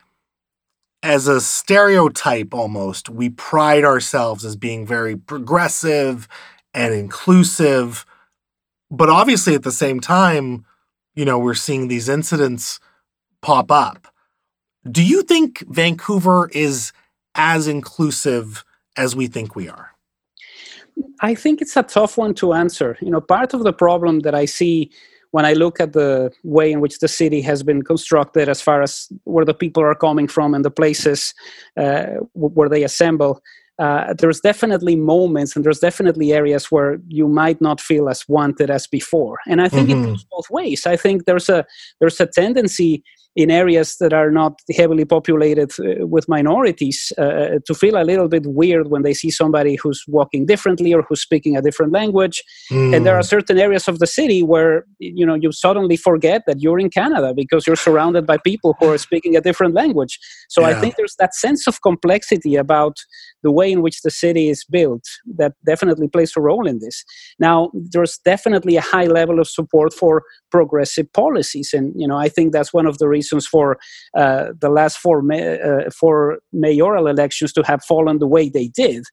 [1.02, 6.28] as a stereotype almost, we pride ourselves as being very progressive
[6.74, 8.06] and inclusive.
[8.92, 10.66] But obviously, at the same time,
[11.16, 12.80] you know, we're seeing these incidents
[13.42, 14.14] pop up.
[14.90, 16.92] Do you think Vancouver is
[17.36, 18.64] as inclusive
[19.00, 19.92] as we think we are?
[21.22, 22.98] I think it's a tough one to answer.
[23.02, 24.92] You know, part of the problem that I see
[25.32, 28.82] when I look at the way in which the city has been constructed, as far
[28.82, 31.34] as where the people are coming from and the places
[31.78, 33.42] uh, where they assemble,
[33.78, 38.70] uh, there's definitely moments and there's definitely areas where you might not feel as wanted
[38.70, 39.38] as before.
[39.48, 40.04] And I think mm-hmm.
[40.04, 40.86] it goes both ways.
[40.86, 41.66] I think there's a
[42.00, 43.04] there's a tendency
[43.40, 48.28] in areas that are not heavily populated uh, with minorities uh, to feel a little
[48.28, 52.44] bit weird when they see somebody who's walking differently or who's speaking a different language
[52.70, 52.94] mm.
[52.94, 56.60] and there are certain areas of the city where you know you suddenly forget that
[56.60, 60.60] you're in canada because you're surrounded by people who are speaking a different language so
[60.62, 60.68] yeah.
[60.68, 62.98] i think there's that sense of complexity about
[63.44, 65.04] the way in which the city is built
[65.38, 67.04] that definitely plays a role in this.
[67.40, 72.30] Now, there's definitely a high level of support for progressive policies, and you know I
[72.30, 73.78] think that's one of the reasons for
[74.16, 78.68] uh, the last four ma- uh, four mayoral elections to have fallen the way they
[78.68, 79.04] did.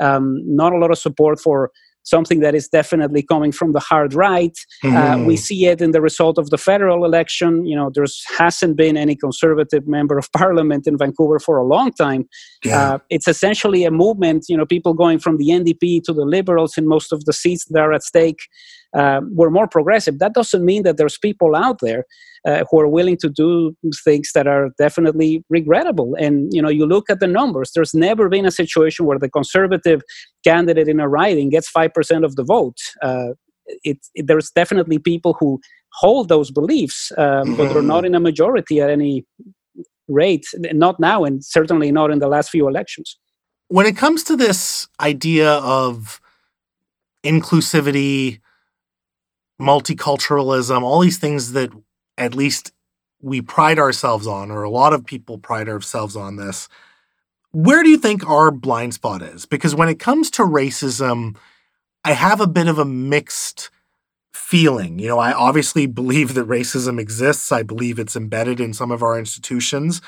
[0.00, 1.70] Um, not a lot of support for
[2.06, 4.56] something that is definitely coming from the hard right.
[4.84, 4.96] Mm-hmm.
[4.96, 5.40] Uh, we mm-hmm.
[5.40, 7.66] see it in the result of the federal election.
[7.66, 8.06] You know, there
[8.38, 12.28] hasn't been any conservative member of parliament in Vancouver for a long time.
[12.64, 12.94] Yeah.
[12.94, 16.78] Uh, it's essentially a movement, you know, people going from the NDP to the Liberals
[16.78, 18.38] in most of the seats that are at stake
[18.96, 20.18] uh, were more progressive.
[20.18, 22.04] That doesn't mean that there's people out there
[22.46, 26.16] uh, who are willing to do things that are definitely regrettable.
[26.18, 27.72] And you know, you look at the numbers.
[27.74, 30.00] There's never been a situation where the conservative
[30.44, 32.78] candidate in a riding gets five percent of the vote.
[33.02, 33.34] Uh,
[33.82, 35.60] it, it, there's definitely people who
[35.92, 37.56] hold those beliefs, mm-hmm.
[37.56, 38.06] but they're not mm-hmm.
[38.06, 39.24] in a majority at any
[40.08, 40.46] rate.
[40.54, 43.18] Not now, and certainly not in the last few elections.
[43.68, 46.20] When it comes to this idea of
[47.24, 48.40] inclusivity
[49.60, 51.70] multiculturalism, all these things that
[52.18, 52.72] at least
[53.20, 56.68] we pride ourselves on, or a lot of people pride ourselves on this.
[57.52, 59.46] Where do you think our blind spot is?
[59.46, 61.36] Because when it comes to racism,
[62.04, 63.70] I have a bit of a mixed
[64.32, 64.98] feeling.
[64.98, 67.50] You know, I obviously believe that racism exists.
[67.50, 70.02] I believe it's embedded in some of our institutions.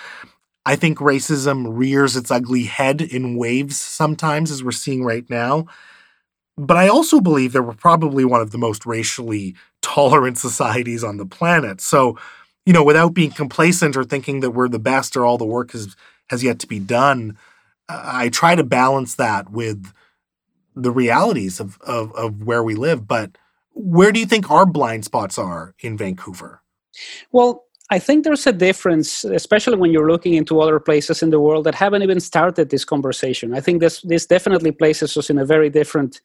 [0.66, 5.66] I think racism rears its ugly head in waves sometimes, as we're seeing right now.
[6.58, 11.16] But I also believe that we're probably one of the most racially tolerant societies on
[11.16, 11.80] the planet.
[11.80, 12.18] So,
[12.66, 15.72] you know, without being complacent or thinking that we're the best or all the work
[15.72, 15.96] has
[16.28, 17.38] has yet to be done,
[17.88, 19.92] I try to balance that with
[20.74, 23.08] the realities of, of, of where we live.
[23.08, 23.38] But
[23.72, 26.60] where do you think our blind spots are in Vancouver?
[27.32, 31.40] Well, I think there's a difference, especially when you're looking into other places in the
[31.40, 33.54] world that haven't even started this conversation.
[33.54, 36.20] I think this this definitely places us in a very different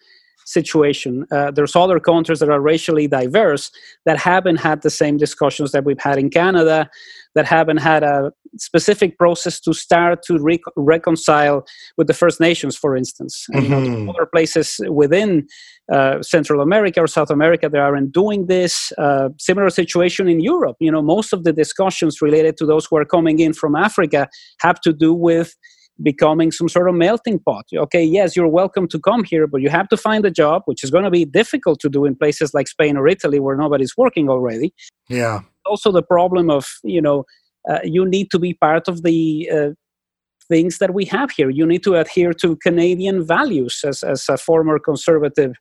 [0.45, 1.25] situation.
[1.31, 3.71] Uh, there's other countries that are racially diverse
[4.05, 6.89] that haven't had the same discussions that we've had in Canada,
[7.35, 11.65] that haven't had a specific process to start to re- reconcile
[11.97, 13.47] with the First Nations, for instance.
[13.53, 14.05] Mm-hmm.
[14.05, 15.47] Know, other places within
[15.91, 18.91] uh, Central America or South America that aren't doing this.
[18.97, 20.77] Uh, similar situation in Europe.
[20.79, 24.29] You know, most of the discussions related to those who are coming in from Africa
[24.59, 25.55] have to do with
[26.01, 27.65] becoming some sort of melting pot.
[27.73, 30.83] Okay, yes, you're welcome to come here, but you have to find a job, which
[30.83, 33.95] is going to be difficult to do in places like Spain or Italy where nobody's
[33.97, 34.73] working already.
[35.07, 35.41] Yeah.
[35.65, 37.25] Also, the problem of, you know,
[37.69, 39.69] uh, you need to be part of the uh,
[40.49, 41.49] things that we have here.
[41.49, 45.53] You need to adhere to Canadian values, as, as a former conservative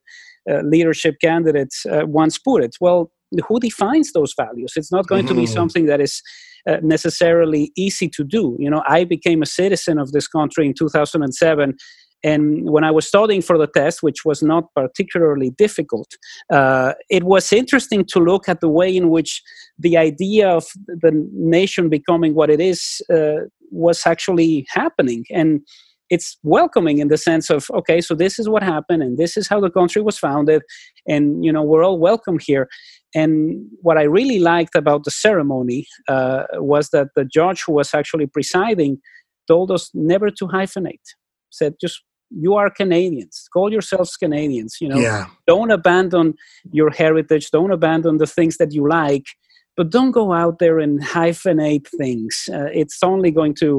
[0.49, 2.75] uh, leadership candidate uh, once put it.
[2.81, 3.11] Well,
[3.47, 4.73] who defines those values?
[4.75, 5.35] It's not going mm-hmm.
[5.35, 5.53] to be mm-hmm.
[5.53, 6.21] something that is
[6.67, 8.55] uh, necessarily easy to do.
[8.59, 11.75] You know, I became a citizen of this country in 2007
[12.23, 16.07] and when I was studying for the test, which was not particularly difficult,
[16.49, 19.41] uh, it was interesting to look at the way in which
[19.77, 25.25] the idea of the nation becoming what it is uh, was actually happening.
[25.31, 25.61] And
[26.13, 29.45] it's welcoming in the sense of okay so this is what happened and this is
[29.51, 30.61] how the country was founded
[31.13, 32.65] and you know we're all welcome here.
[33.21, 33.33] And
[33.87, 35.81] what i really liked about the ceremony
[36.13, 38.93] uh, was that the judge who was actually presiding
[39.51, 41.07] told us never to hyphenate.
[41.59, 41.97] Said just
[42.45, 43.35] you are canadians.
[43.55, 45.01] Call yourselves canadians you know.
[45.07, 45.25] Yeah.
[45.51, 46.27] don't abandon
[46.79, 47.45] your heritage.
[47.57, 49.27] Don't abandon the things that you like.
[49.77, 52.33] But don't go out there and hyphenate things.
[52.57, 53.69] Uh, it's only going to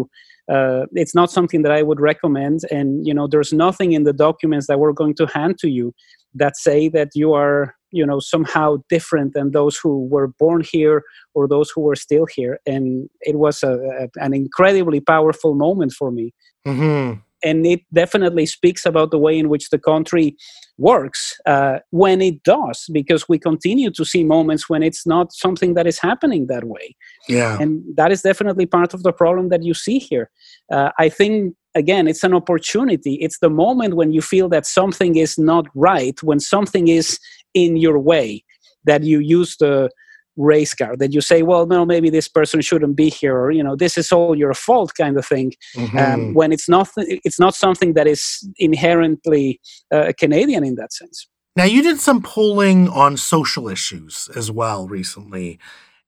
[0.51, 2.61] uh, it's not something that I would recommend.
[2.71, 5.95] And you know, there's nothing in the documents that we're going to hand to you
[6.35, 11.03] that say that you are you know somehow different than those who were born here
[11.35, 12.59] or those who were still here.
[12.67, 16.33] And it was a, a an incredibly powerful moment for me.
[16.67, 20.37] Mm-hmm and it definitely speaks about the way in which the country
[20.79, 25.75] works uh, when it does because we continue to see moments when it's not something
[25.75, 26.97] that is happening that way.
[27.29, 27.59] Yeah.
[27.61, 30.31] And that is definitely part of the problem that you see here.
[30.73, 33.15] Uh, i think again it's an opportunity.
[33.15, 37.19] It's the moment when you feel that something is not right when something is
[37.53, 38.45] in your way
[38.85, 39.91] that you use the
[40.37, 43.63] race car that you say well no maybe this person shouldn't be here or you
[43.63, 45.53] know this is all your fault kind of thing.
[45.77, 45.99] Um, mm-hmm.
[45.99, 49.61] um, when it's not it's not something that is inherently
[49.93, 51.29] uh, canadian in that sense.
[51.57, 55.59] Now you did some polling on social issues as well recently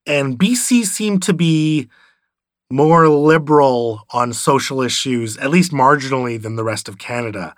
[0.07, 1.89] and bc seemed to be
[2.71, 7.55] more liberal on social issues at least marginally than the rest of canada.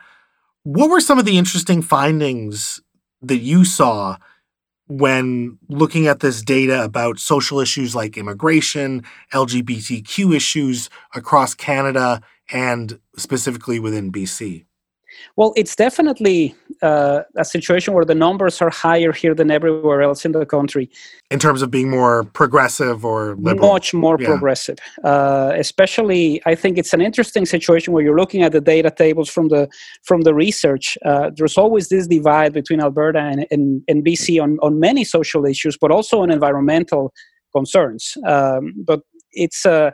[0.64, 2.80] What were some of the interesting findings
[3.22, 4.18] that you saw
[4.88, 12.20] when looking at this data about social issues like immigration, LGBTQ issues across Canada,
[12.50, 14.64] and specifically within BC?
[15.36, 20.24] Well, it's definitely uh, a situation where the numbers are higher here than everywhere else
[20.24, 20.90] in the country.
[21.30, 23.72] In terms of being more progressive or liberal?
[23.72, 24.28] Much more yeah.
[24.28, 24.78] progressive.
[25.04, 29.28] Uh, especially, I think it's an interesting situation where you're looking at the data tables
[29.28, 29.68] from the
[30.02, 30.96] from the research.
[31.04, 35.44] Uh, there's always this divide between Alberta and, and, and, BC on, on many social
[35.44, 37.12] issues, but also on environmental
[37.54, 38.16] concerns.
[38.26, 39.00] Um, but
[39.32, 39.90] it's uh,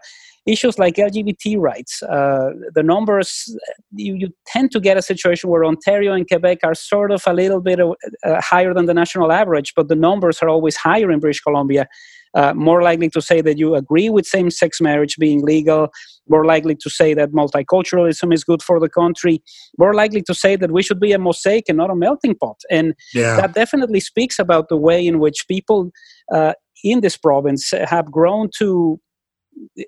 [0.46, 3.56] issues like LGBT rights, uh, the numbers,
[3.92, 7.32] you, you, tend to get a situation where Ontario and Quebec are sort of a
[7.32, 11.18] little bit uh, higher than the national average, but the numbers are always higher in
[11.18, 11.88] British Columbia.
[12.34, 15.88] Uh, more likely to say that you agree with same sex marriage being legal,
[16.28, 19.40] more likely to say that multiculturalism is good for the country,
[19.78, 22.60] more likely to say that we should be a mosaic and not a melting pot.
[22.70, 23.36] And yeah.
[23.36, 25.92] that definitely speaks about the way in which people
[26.32, 29.00] uh, in this province have grown to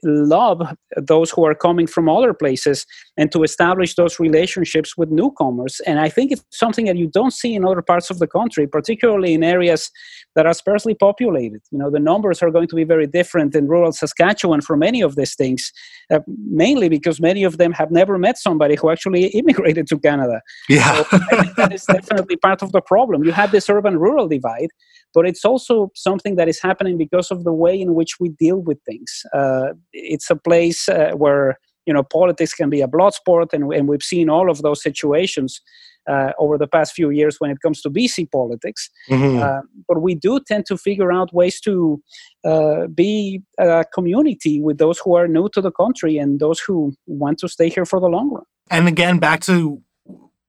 [0.02, 0.62] love
[0.96, 5.80] those who are coming from other places and to establish those relationships with newcomers.
[5.86, 8.66] And I think it's something that you don't see in other parts of the country,
[8.66, 9.90] particularly in areas
[10.34, 11.60] that are sparsely populated.
[11.70, 15.00] You know, the numbers are going to be very different in rural Saskatchewan for many
[15.00, 15.72] of these things,
[16.12, 20.40] uh, mainly because many of them have never met somebody who actually immigrated to Canada.
[20.68, 21.02] Yeah.
[21.04, 23.24] So I think that is definitely part of the problem.
[23.24, 24.68] You have this urban rural divide,
[25.16, 28.58] but it's also something that is happening because of the way in which we deal
[28.58, 29.22] with things.
[29.32, 33.72] Uh, it's a place uh, where you know politics can be a blood sport, and,
[33.72, 35.62] and we've seen all of those situations
[36.06, 38.90] uh, over the past few years when it comes to BC politics.
[39.08, 39.42] Mm-hmm.
[39.42, 41.98] Uh, but we do tend to figure out ways to
[42.44, 46.92] uh, be a community with those who are new to the country and those who
[47.06, 48.44] want to stay here for the long run.
[48.70, 49.80] And again, back to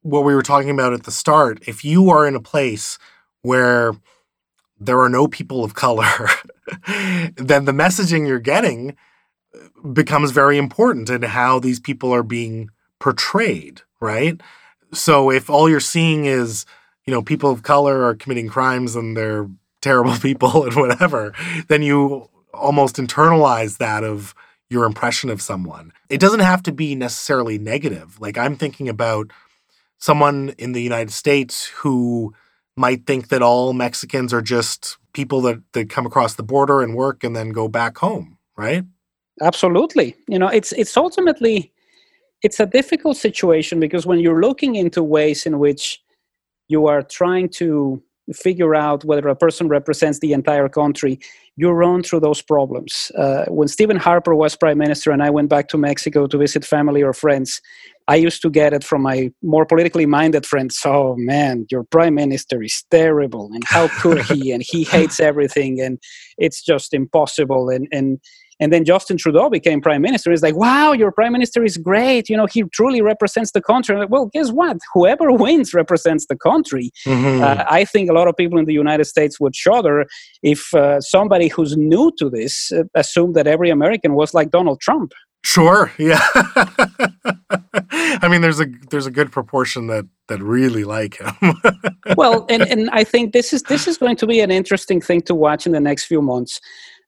[0.02, 2.98] what we were talking about at the start, if you are in a place
[3.44, 3.94] where
[4.80, 6.30] there are no people of color,
[7.36, 8.96] then the messaging you're getting
[9.54, 12.70] uh, becomes very important in how these people are being
[13.00, 14.40] portrayed, right?
[14.94, 16.66] So if all you're seeing is,
[17.06, 19.50] you know, people of color are committing crimes and they're
[19.82, 21.34] terrible people and whatever,
[21.68, 24.34] then you almost internalize that of
[24.70, 25.94] your impression of someone.
[26.10, 28.20] It doesn't have to be necessarily negative.
[28.20, 29.32] Like I'm thinking about
[29.98, 32.34] someone in the United States who
[32.78, 36.96] might think that all Mexicans are just people that, that come across the border and
[36.96, 38.86] work and then go back home, right?
[39.42, 40.16] Absolutely.
[40.28, 41.72] You know, it's it's ultimately
[42.44, 46.02] it's a difficult situation because when you're looking into ways in which
[46.68, 48.02] you are trying to
[48.34, 51.20] figure out whether a person represents the entire country,
[51.58, 53.12] you run through those problems.
[53.18, 56.64] Uh, when Stephen Harper was prime minister and I went back to Mexico to visit
[56.64, 57.60] family or friends,
[58.08, 60.80] I used to get it from my more politically minded friends.
[60.86, 64.52] Oh man, your prime minister is terrible, and how could he?
[64.52, 66.00] and he hates everything, and
[66.38, 67.70] it's just impossible.
[67.70, 68.20] And and
[68.60, 70.32] and then Justin Trudeau became prime minister.
[70.32, 72.28] It's like, wow, your prime minister is great.
[72.30, 73.96] You know, he truly represents the country.
[73.96, 74.78] Like, well, guess what?
[74.94, 76.92] Whoever wins represents the country.
[77.06, 77.44] Mm-hmm.
[77.44, 80.06] Uh, I think a lot of people in the United States would shudder
[80.42, 84.80] if uh, somebody who's new to this uh, assumed that every American was like Donald
[84.80, 85.14] Trump.
[85.44, 85.92] Sure.
[85.98, 86.20] Yeah.
[87.92, 91.62] I mean, there's a there's a good proportion that that really like him.
[92.18, 95.22] well, and and I think this is this is going to be an interesting thing
[95.22, 96.60] to watch in the next few months.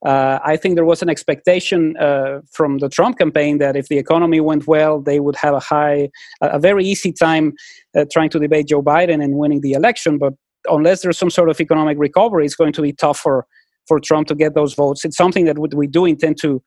[0.05, 3.97] Uh, I think there was an expectation uh, from the Trump campaign that if the
[3.97, 6.09] economy went well, they would have a high,
[6.41, 7.53] a very easy time
[7.97, 10.17] uh, trying to debate Joe Biden and winning the election.
[10.17, 10.33] But
[10.67, 13.45] unless there's some sort of economic recovery, it's going to be tough for,
[13.89, 15.03] for Trump to get those votes.
[15.03, 16.61] It's something that we do intend to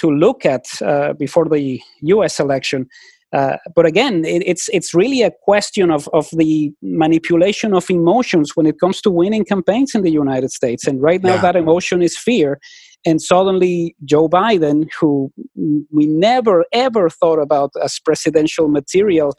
[0.00, 2.38] to look at uh, before the U.S.
[2.38, 2.86] election.
[3.32, 8.52] Uh, but again, it, it's it's really a question of, of the manipulation of emotions
[8.54, 10.86] when it comes to winning campaigns in the United States.
[10.86, 11.42] And right now, yeah.
[11.42, 12.58] that emotion is fear.
[13.04, 15.30] And suddenly, Joe Biden, who
[15.90, 19.34] we never ever thought about as presidential material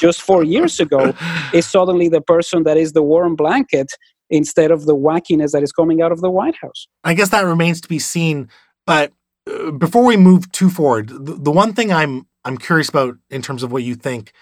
[0.00, 1.12] just four years ago,
[1.52, 3.88] is suddenly the person that is the warm blanket
[4.30, 6.86] instead of the wackiness that is coming out of the White House.
[7.04, 8.48] I guess that remains to be seen.
[8.86, 9.12] But
[9.50, 13.42] uh, before we move too forward, the, the one thing I'm I'm curious about in
[13.42, 14.32] terms of what you think.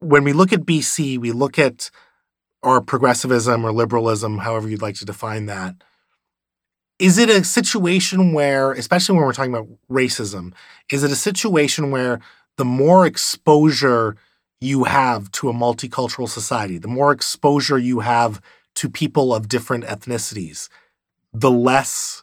[0.00, 1.90] When we look at BC, we look at
[2.62, 5.76] our progressivism or liberalism, however you'd like to define that.
[6.98, 10.52] Is it a situation where, especially when we're talking about racism,
[10.90, 12.20] is it a situation where
[12.56, 14.16] the more exposure
[14.60, 18.40] you have to a multicultural society, the more exposure you have
[18.76, 20.68] to people of different ethnicities,
[21.32, 22.22] the less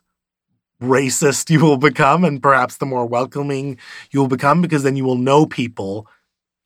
[0.82, 3.78] racist you will become and perhaps the more welcoming
[4.12, 6.08] you will become because then you will know people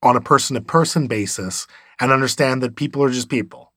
[0.04, 1.66] on a person to person basis
[2.00, 3.73] and understand that people are just people.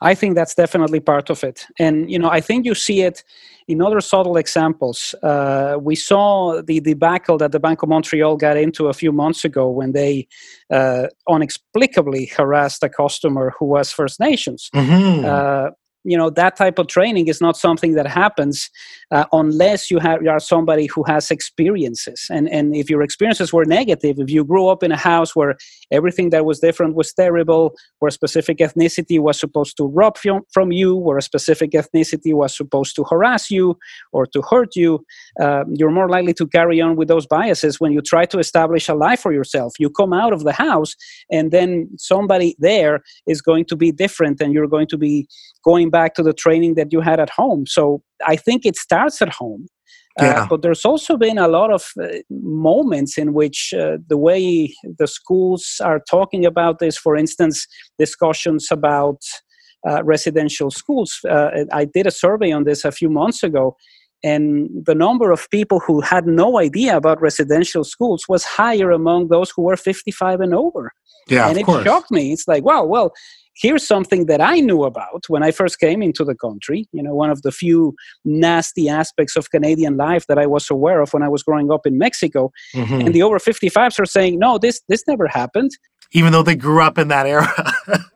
[0.00, 1.66] I think that's definitely part of it.
[1.78, 3.22] And, you know, I think you see it
[3.68, 5.14] in other subtle examples.
[5.22, 9.44] Uh, we saw the debacle that the Bank of Montreal got into a few months
[9.44, 10.26] ago when they
[10.70, 14.70] uh, inexplicably harassed a customer who was First Nations.
[14.74, 15.24] Mm-hmm.
[15.24, 15.70] Uh,
[16.04, 18.70] you know that type of training is not something that happens
[19.10, 22.26] uh, unless you have you are somebody who has experiences.
[22.30, 25.56] And and if your experiences were negative if you grew up in a house where
[25.90, 30.42] everything that was different was terrible where a specific ethnicity was supposed to rob from,
[30.52, 33.78] from you where a specific ethnicity was supposed to harass you
[34.12, 35.04] or to hurt you
[35.40, 38.88] uh, you're more likely to carry on with those biases when you try to establish
[38.88, 39.74] a life for yourself.
[39.78, 40.94] You come out of the house
[41.30, 45.26] and then somebody there is going to be different and you're going to be
[45.64, 47.66] going back to the training that you had at home.
[47.66, 49.68] So I think it starts at home.
[50.20, 50.42] Uh, yeah.
[50.42, 54.74] Uh, but there's also been a lot of uh, moments in which uh, the way
[54.98, 57.66] the schools are talking about this, for instance,
[57.98, 59.20] discussions about
[59.88, 61.18] uh, residential schools.
[61.28, 63.76] Uh, I did a survey on this a few months ago,
[64.22, 69.28] and the number of people who had no idea about residential schools was higher among
[69.28, 70.92] those who were 55 and over.
[71.28, 71.84] Yeah, and it course.
[71.84, 72.32] shocked me.
[72.32, 73.12] It's like, wow, well,
[73.54, 76.88] here's something that I knew about when I first came into the country.
[76.92, 77.94] You know, one of the few
[78.24, 81.86] nasty aspects of Canadian life that I was aware of when I was growing up
[81.86, 82.52] in Mexico.
[82.74, 83.00] Mm-hmm.
[83.06, 85.70] And the over 55s are saying, no, this this never happened.
[86.14, 87.48] Even though they grew up in that era.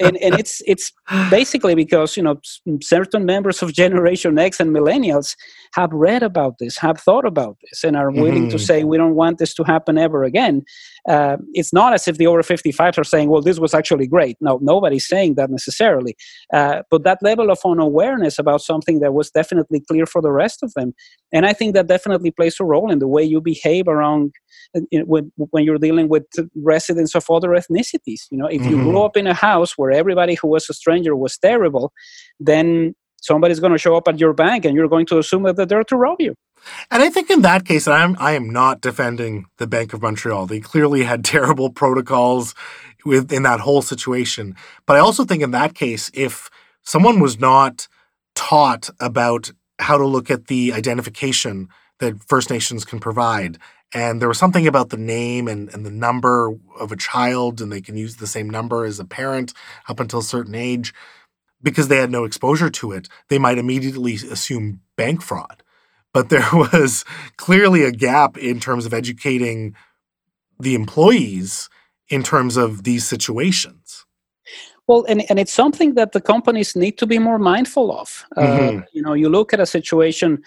[0.00, 0.92] and, and it's it's
[1.30, 2.40] basically because you know
[2.82, 5.36] certain members of generation x and millennials
[5.74, 8.50] have read about this have thought about this and are willing mm-hmm.
[8.50, 10.62] to say we don't want this to happen ever again
[11.08, 14.36] uh, it's not as if the over 55s are saying well this was actually great.
[14.40, 16.16] No nobody's saying that necessarily.
[16.52, 20.62] Uh, but that level of unawareness about something that was definitely clear for the rest
[20.62, 20.92] of them
[21.32, 24.32] and i think that definitely plays a role in the way you behave around
[24.76, 26.24] uh, when, when you're dealing with
[26.54, 28.22] residents of other ethnicities.
[28.30, 28.84] You know if you mm-hmm.
[28.84, 31.92] grew up in a house where everybody who was a stranger was terrible
[32.38, 35.56] then somebody's going to show up at your bank and you're going to assume that
[35.56, 36.34] they're there to rob you
[36.90, 40.46] and I think in that case, I'm I am not defending the Bank of Montreal.
[40.46, 42.54] They clearly had terrible protocols
[43.04, 44.54] within that whole situation.
[44.86, 46.50] But I also think in that case, if
[46.82, 47.88] someone was not
[48.34, 53.58] taught about how to look at the identification that First Nations can provide.
[53.92, 57.72] And there was something about the name and, and the number of a child, and
[57.72, 59.52] they can use the same number as a parent
[59.88, 60.94] up until a certain age.
[61.62, 65.59] Because they had no exposure to it, they might immediately assume bank fraud.
[66.12, 67.04] But there was
[67.36, 69.74] clearly a gap in terms of educating
[70.58, 71.68] the employees
[72.08, 74.04] in terms of these situations.
[74.86, 78.26] Well, and, and it's something that the companies need to be more mindful of.
[78.36, 78.78] Uh, mm-hmm.
[78.78, 80.42] Uh, you know, you look at a situation.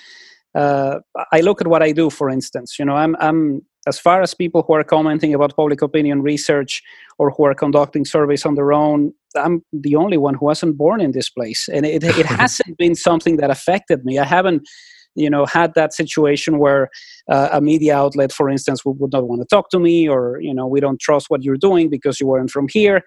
[0.53, 0.99] Uh,
[1.31, 2.77] I look at what I do, for instance.
[2.77, 6.83] You know, I'm I'm as far as people who are commenting about public opinion research
[7.17, 11.01] or who are conducting surveys on their own, I'm the only one who wasn't born
[11.01, 14.19] in this place, and it it hasn't been something that affected me.
[14.19, 14.67] I haven't
[15.15, 16.89] you know had that situation where
[17.29, 20.39] uh, a media outlet for instance would, would not want to talk to me or
[20.41, 23.03] you know we don't trust what you're doing because you weren't from here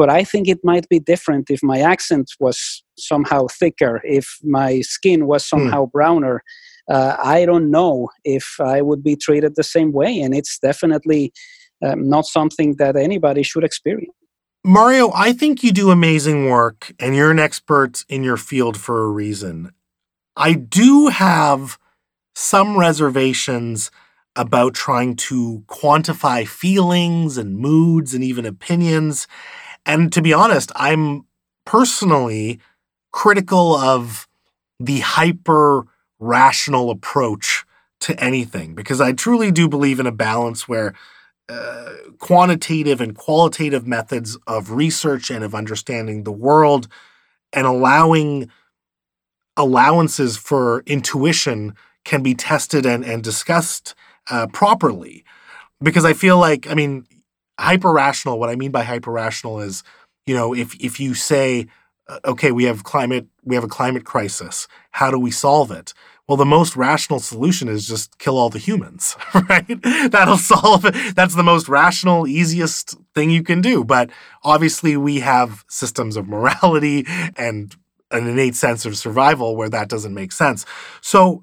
[0.00, 4.80] but I think it might be different if my accent was somehow thicker, if my
[4.80, 5.58] skin was hmm.
[5.58, 5.92] somehow mm.
[5.92, 6.42] browner.
[6.88, 11.34] Uh, I don't know if I would be treated the same way, and it's definitely
[11.84, 14.14] um, not something that anybody should experience.
[14.64, 19.04] Mario, I think you do amazing work, and you're an expert in your field for
[19.04, 19.70] a reason.
[20.40, 21.78] I do have
[22.34, 23.90] some reservations
[24.34, 29.28] about trying to quantify feelings and moods and even opinions.
[29.84, 31.26] And to be honest, I'm
[31.66, 32.58] personally
[33.12, 34.26] critical of
[34.78, 35.84] the hyper
[36.18, 37.66] rational approach
[38.00, 40.94] to anything because I truly do believe in a balance where
[41.50, 46.88] uh, quantitative and qualitative methods of research and of understanding the world
[47.52, 48.50] and allowing
[49.56, 51.74] allowances for intuition
[52.04, 53.94] can be tested and, and discussed
[54.30, 55.24] uh, properly.
[55.82, 57.06] Because I feel like, I mean,
[57.58, 59.82] hyper rational, what I mean by hyper rational is,
[60.26, 61.66] you know, if, if you say,
[62.08, 65.94] uh, okay, we have climate, we have a climate crisis, how do we solve it?
[66.30, 69.16] Well, the most rational solution is just kill all the humans,
[69.48, 69.66] right?
[70.12, 71.16] That'll solve it.
[71.16, 73.82] That's the most rational, easiest thing you can do.
[73.82, 74.10] But
[74.44, 77.04] obviously, we have systems of morality
[77.36, 77.74] and
[78.10, 80.66] an innate sense of survival where that doesn't make sense.
[81.00, 81.42] So,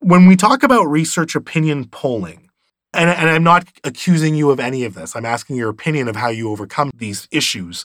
[0.00, 2.50] when we talk about research opinion polling,
[2.92, 6.16] and, and, I'm not accusing you of any of this, I'm asking your opinion of
[6.16, 7.84] how you overcome these issues.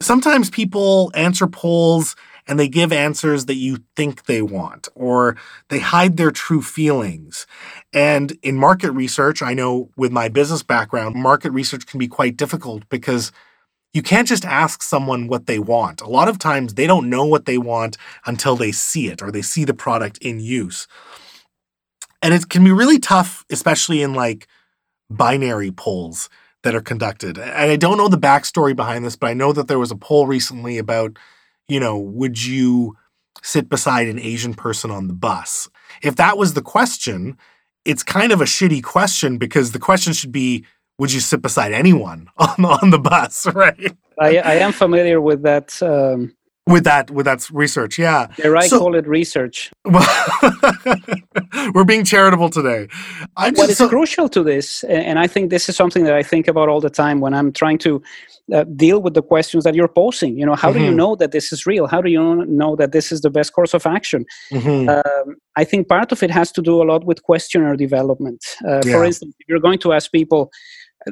[0.00, 5.36] Sometimes people answer polls and they give answers that you think they want, or
[5.68, 7.46] they hide their true feelings.
[7.92, 12.36] And in market research, I know with my business background, market research can be quite
[12.36, 13.30] difficult because
[13.92, 16.00] you can't just ask someone what they want.
[16.00, 19.30] A lot of times they don't know what they want until they see it or
[19.30, 20.86] they see the product in use.
[22.22, 24.46] And it can be really tough, especially in like
[25.08, 26.28] binary polls
[26.62, 27.38] that are conducted.
[27.38, 29.96] And I don't know the backstory behind this, but I know that there was a
[29.96, 31.18] poll recently about,
[31.68, 32.96] you know, would you
[33.42, 35.68] sit beside an Asian person on the bus?
[36.02, 37.38] If that was the question,
[37.84, 40.64] it's kind of a shitty question because the question should be,
[41.00, 43.96] would you sit beside anyone on, on the bus, right?
[44.20, 45.82] I, I am familiar with that.
[45.82, 46.36] Um,
[46.66, 48.28] with that, with that research, yeah.
[48.38, 49.72] Yeah, I so, call it research.
[51.74, 52.86] we're being charitable today.
[53.36, 56.22] I what is so, crucial to this, and I think this is something that I
[56.22, 58.00] think about all the time when I'm trying to
[58.52, 60.38] uh, deal with the questions that you're posing.
[60.38, 60.78] You know, how mm-hmm.
[60.78, 60.96] do you mm-hmm.
[60.98, 61.86] know that this is real?
[61.88, 64.26] How do you know that this is the best course of action?
[64.52, 64.90] Mm-hmm.
[64.90, 68.44] Um, I think part of it has to do a lot with questionnaire development.
[68.64, 68.92] Uh, yeah.
[68.92, 70.52] For instance, if you're going to ask people,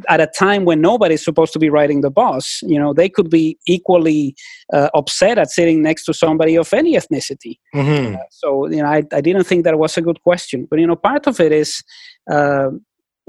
[0.08, 3.30] at a time when nobody's supposed to be riding the bus, you know, they could
[3.30, 4.34] be equally
[4.72, 7.58] uh, upset at sitting next to somebody of any ethnicity.
[7.74, 8.16] Mm-hmm.
[8.16, 10.66] Uh, so, you know, I, I didn't think that was a good question.
[10.68, 11.82] But, you know, part of it is
[12.30, 12.70] uh,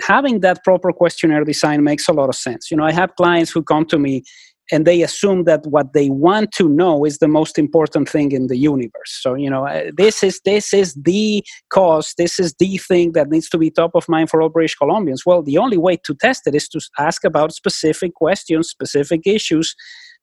[0.01, 2.69] having that proper questionnaire design makes a lot of sense.
[2.69, 4.23] You know, I have clients who come to me
[4.71, 8.47] and they assume that what they want to know is the most important thing in
[8.47, 9.17] the universe.
[9.21, 13.29] So you know uh, this is this is the cause this is the thing that
[13.29, 15.25] needs to be top of mind for all british columbians.
[15.25, 19.75] Well the only way to test it is to ask about specific questions specific issues.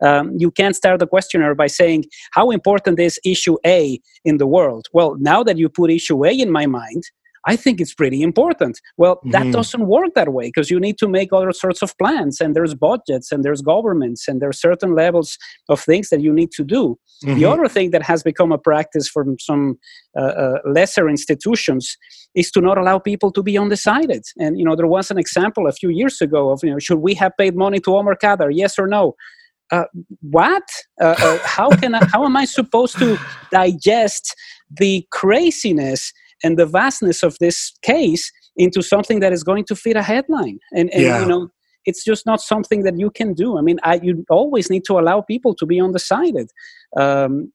[0.03, 4.47] Um, you can't start the questionnaire by saying how important is issue a in the
[4.47, 4.87] world?
[4.93, 7.05] Well now that you put issue a in my mind
[7.47, 8.81] I think it's pretty important.
[8.97, 9.53] Well, that mm-hmm.
[9.53, 12.75] doesn't work that way because you need to make other sorts of plans, and there's
[12.75, 15.39] budgets, and there's governments, and there's certain levels
[15.69, 16.99] of things that you need to do.
[17.25, 17.39] Mm-hmm.
[17.39, 19.79] The other thing that has become a practice from some
[20.19, 21.97] uh, uh, lesser institutions
[22.35, 24.25] is to not allow people to be undecided.
[24.39, 26.99] And you know, there was an example a few years ago of you know, should
[26.99, 28.51] we have paid money to Omar Khadr?
[28.53, 29.15] Yes or no?
[29.71, 29.85] Uh,
[30.21, 30.63] what?
[31.01, 33.19] Uh, uh, how can I, how am I supposed to
[33.51, 34.35] digest
[34.79, 36.13] the craziness
[36.43, 40.59] and the vastness of this case into something that is going to fit a headline.
[40.73, 41.21] And, and yeah.
[41.21, 41.49] you know
[41.85, 43.59] it's just not something that you can do.
[43.59, 46.51] I mean I, you always need to allow people to be undecided.
[46.97, 47.53] Um,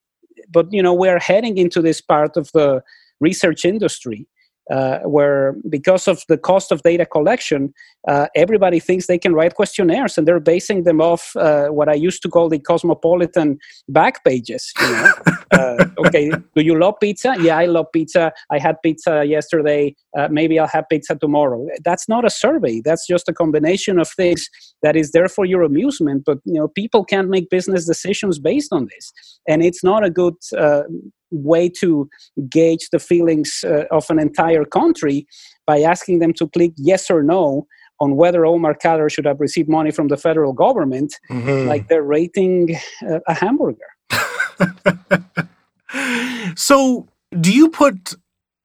[0.50, 2.82] but you know we're heading into this part of the
[3.20, 4.28] research industry
[4.70, 7.74] uh, where because of the cost of data collection,
[8.08, 11.94] uh, everybody thinks they can write questionnaires, and they're basing them off uh, what I
[11.94, 13.58] used to call the cosmopolitan
[13.90, 14.72] back pages.
[14.80, 15.14] You know?
[15.52, 17.36] Uh, okay, do you love pizza?
[17.42, 18.32] Yeah, I love pizza.
[18.50, 19.94] I had pizza yesterday.
[20.18, 21.68] Uh, maybe I'll have pizza tomorrow.
[21.84, 22.82] That's not a survey.
[22.86, 24.48] That's just a combination of things
[24.82, 26.24] that is there for your amusement.
[26.26, 29.12] But you know, people can't make business decisions based on this,
[29.46, 30.84] and it's not a good uh,
[31.32, 32.10] way to
[32.50, 35.26] gauge the feelings uh, of an entire country
[35.66, 37.66] by asking them to click yes or no
[38.00, 41.68] on whether Omar Khadr should have received money from the federal government, mm-hmm.
[41.68, 42.76] like they're rating
[43.08, 43.78] uh, a hamburger.
[46.56, 47.08] so,
[47.40, 48.16] do you put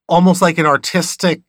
[0.09, 1.43] almost like an artistic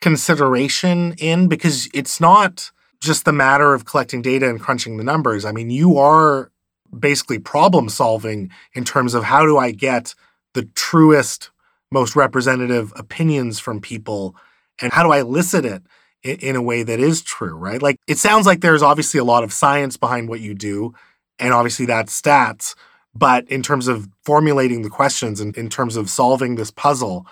[0.00, 1.48] consideration in?
[1.48, 2.70] Because it's not
[3.02, 5.44] just the matter of collecting data and crunching the numbers.
[5.44, 6.52] I mean, you are
[6.96, 10.14] basically problem solving in terms of how do I get
[10.54, 11.50] the truest,
[11.90, 14.36] most representative opinions from people
[14.80, 15.82] and how do I elicit it
[16.22, 17.82] in, in, a way that is true, right?
[17.82, 20.94] Like it sounds like there's obviously a lot of science behind what you do,
[21.38, 22.74] and obviously that's stats.
[23.14, 27.26] But in terms of formulating the questions and in terms of solving this puzzle,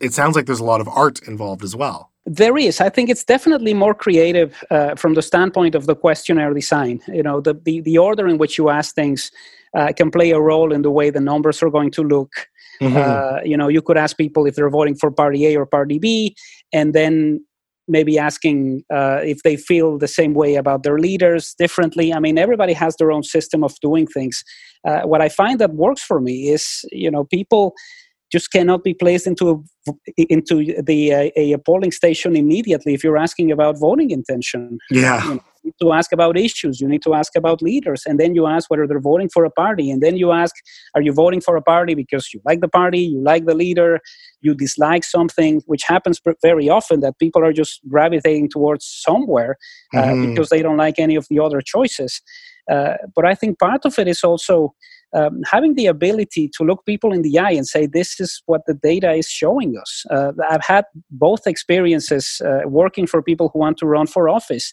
[0.00, 2.10] it sounds like there's a lot of art involved as well.
[2.26, 2.80] There is.
[2.80, 7.00] I think it's definitely more creative uh, from the standpoint of the questionnaire design.
[7.08, 9.30] You know, the, the, the order in which you ask things
[9.74, 12.48] uh, can play a role in the way the numbers are going to look.
[12.80, 12.96] Mm-hmm.
[12.96, 15.98] Uh, you know, you could ask people if they're voting for Party A or Party
[15.98, 16.34] B,
[16.72, 17.44] and then
[17.88, 22.14] maybe asking uh, if they feel the same way about their leaders differently.
[22.14, 24.44] I mean, everybody has their own system of doing things.
[24.86, 27.74] Uh, what I find that works for me is, you know, people
[28.30, 33.18] just cannot be placed into a, into the uh, a polling station immediately if you're
[33.18, 34.78] asking about voting intention.
[34.90, 35.24] Yeah.
[35.24, 38.34] You know, need to ask about issues you need to ask about leaders and then
[38.34, 40.54] you ask whether they're voting for a party and then you ask
[40.94, 44.00] are you voting for a party because you like the party you like the leader
[44.40, 49.56] you dislike something which happens very often that people are just gravitating towards somewhere
[49.94, 50.30] uh, mm-hmm.
[50.30, 52.20] because they don't like any of the other choices
[52.70, 54.74] uh, but i think part of it is also
[55.12, 58.60] um, having the ability to look people in the eye and say this is what
[58.66, 63.58] the data is showing us uh, i've had both experiences uh, working for people who
[63.58, 64.72] want to run for office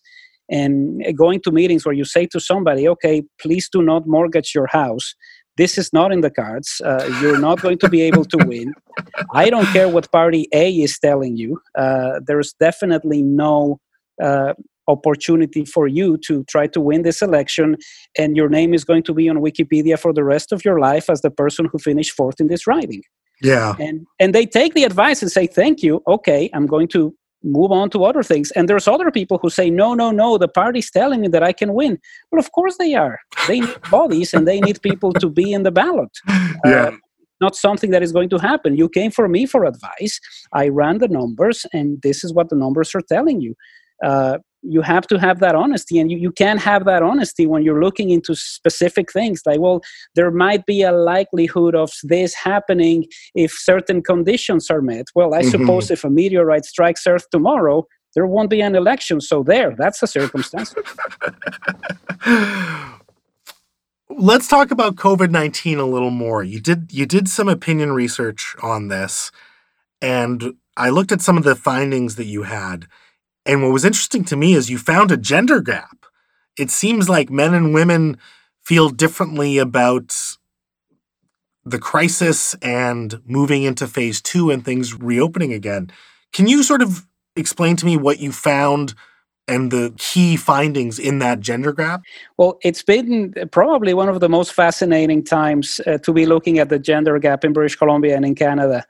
[0.50, 4.68] and going to meetings where you say to somebody, okay, please do not mortgage your
[4.68, 5.14] house.
[5.58, 6.80] This is not in the cards.
[6.86, 8.74] Uh, you're not going to be able to win.
[9.34, 11.60] I don't care what party A is telling you.
[11.76, 13.80] Uh, there's definitely no
[14.24, 14.54] uh,
[14.88, 17.76] opportunity for you to try to win this election,
[18.18, 21.10] and your name is going to be on Wikipedia for the rest of your life
[21.10, 23.02] as the person who finished fourth in this riding.
[23.41, 23.76] Yeah.
[23.80, 26.02] And and they take the advice and say, "Thank you.
[26.08, 28.52] Okay, I'm going to move on to other things.
[28.52, 31.54] And there's other people who say, no, no, no, the party's telling me that I
[31.54, 32.00] can win.
[32.32, 33.20] Well, of course they are.
[33.48, 36.12] They need bodies and they need people to be in the ballot.
[36.66, 36.88] Yeah.
[36.88, 36.92] Uh,
[37.40, 38.78] not something that is going to happen.
[38.78, 40.20] You came for me for advice.
[40.54, 43.54] I ran the numbers, and this is what the numbers are telling you.
[44.04, 47.63] Uh, you have to have that honesty and you, you can't have that honesty when
[47.63, 49.82] you're looking into specific things like well
[50.15, 53.05] there might be a likelihood of this happening
[53.36, 55.07] if certain conditions are met.
[55.15, 55.49] Well i mm-hmm.
[55.49, 60.01] suppose if a meteorite strikes earth tomorrow there won't be an election so there that's
[60.03, 60.74] a circumstance.
[64.09, 66.43] Let's talk about covid-19 a little more.
[66.43, 69.32] You did you did some opinion research on this
[70.01, 72.88] and i looked at some of the findings that you had
[73.48, 76.06] and what was interesting to me is you found a gender gap.
[76.58, 78.18] It seems like men and women
[78.64, 80.16] feel differently about
[81.64, 85.89] the crisis and moving into phase two and things reopening again.
[86.34, 88.93] Can you sort of explain to me what you found
[89.48, 92.02] and the key findings in that gender gap?
[92.38, 96.70] Well, it's been probably one of the most fascinating times uh, to be looking at
[96.70, 98.86] the gender gap in British Columbia and in Canada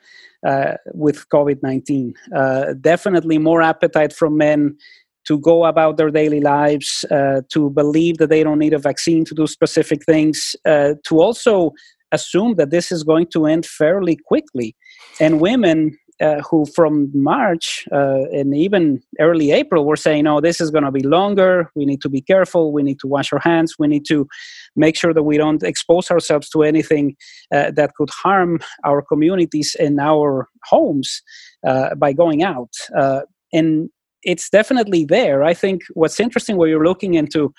[0.45, 2.14] uh, with COVID 19.
[2.36, 4.78] Uh, definitely more appetite from men
[5.26, 9.26] to go about their daily lives, uh, to believe that they don't need a vaccine
[9.26, 11.72] to do specific things, uh, to also
[12.14, 14.74] assume that this is going to end fairly quickly.
[15.20, 20.59] And women uh, who from March uh, and even early April were saying, "No, this
[20.59, 21.72] is going to be longer.
[21.76, 22.72] We need to be careful.
[22.72, 23.76] We need to wash our hands.
[23.78, 24.28] We need to
[24.76, 27.15] make sure that we don't expose ourselves to anything
[27.53, 31.22] uh, that could harm our communities and our homes
[31.68, 33.22] uh, by going out." Uh,
[33.53, 33.89] and
[34.24, 35.43] it's definitely there.
[35.43, 37.53] I think what's interesting when you're looking into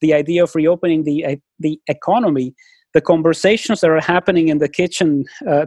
[0.00, 2.54] the idea of reopening the uh, the economy,
[2.92, 5.24] the conversations that are happening in the kitchen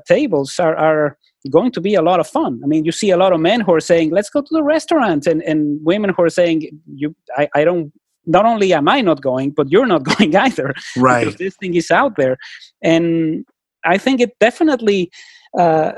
[0.08, 1.18] tables are, are
[1.48, 2.62] going to be a lot of fun.
[2.64, 4.64] I mean, you see a lot of men who are saying, "Let's go to the
[4.64, 7.92] restaurant," and and women who are saying, "You, I, I don't."
[8.30, 10.74] Not only am I not going, but you're not going either.
[10.98, 11.24] Right.
[11.24, 12.38] Because this thing is out there,
[12.84, 13.46] and
[13.86, 15.10] I think it definitely
[15.58, 15.94] uh,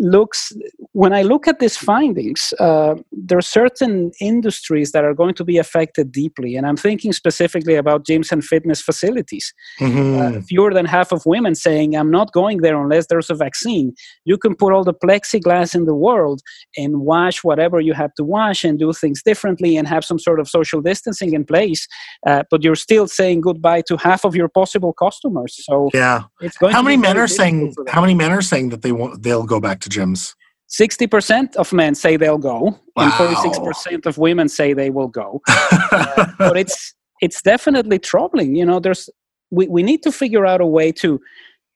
[0.00, 0.52] looks
[0.92, 5.44] when i look at these findings uh, there are certain industries that are going to
[5.44, 9.52] be affected deeply and i'm thinking specifically about gyms and fitness facilities.
[9.78, 10.38] Mm-hmm.
[10.38, 13.94] uh, fewer than half of women saying i'm not going there unless there's a vaccine.
[14.24, 16.40] You can put all the plexiglass in the world
[16.76, 20.40] and wash whatever you have to wash and do things differently and have some sort
[20.40, 21.86] of social distancing in place
[22.26, 26.22] uh, but you're still saying goodbye to half of your possible customers so yeah.
[26.40, 29.22] it's going how many men are saying how many men are saying that they want
[29.22, 30.34] they'll go back to gyms?
[30.70, 33.04] 60% of men say they'll go wow.
[33.04, 38.64] and 46% of women say they will go uh, but it's it's definitely troubling you
[38.64, 39.10] know there's
[39.50, 41.20] we, we need to figure out a way to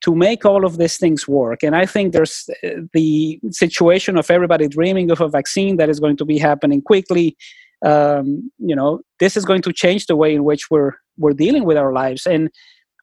[0.04, 4.30] to make all of these things work and i think there's uh, the situation of
[4.30, 7.36] everybody dreaming of a vaccine that is going to be happening quickly
[7.84, 11.64] um, you know this is going to change the way in which we're we're dealing
[11.64, 12.48] with our lives and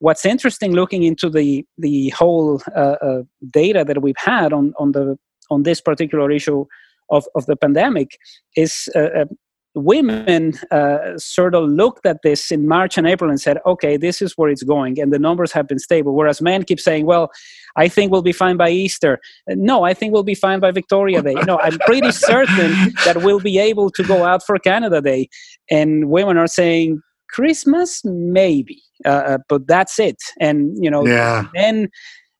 [0.01, 3.21] what's interesting looking into the the whole uh, uh,
[3.51, 5.17] data that we've had on on the
[5.49, 6.65] on this particular issue
[7.09, 8.17] of of the pandemic
[8.55, 9.25] is uh, uh
[9.73, 14.21] women uh, sort of looked at this in March and April and said, okay, this
[14.21, 14.99] is where it's going.
[14.99, 16.13] And the numbers have been stable.
[16.13, 17.31] Whereas men keep saying, well,
[17.77, 19.21] I think we'll be fine by Easter.
[19.47, 21.35] No, I think we'll be fine by Victoria Day.
[21.47, 25.29] No, I'm pretty certain that we'll be able to go out for Canada Day.
[25.69, 30.17] And women are saying, Christmas, maybe, uh, uh, but that's it.
[30.39, 31.45] And you know, yeah.
[31.53, 31.89] then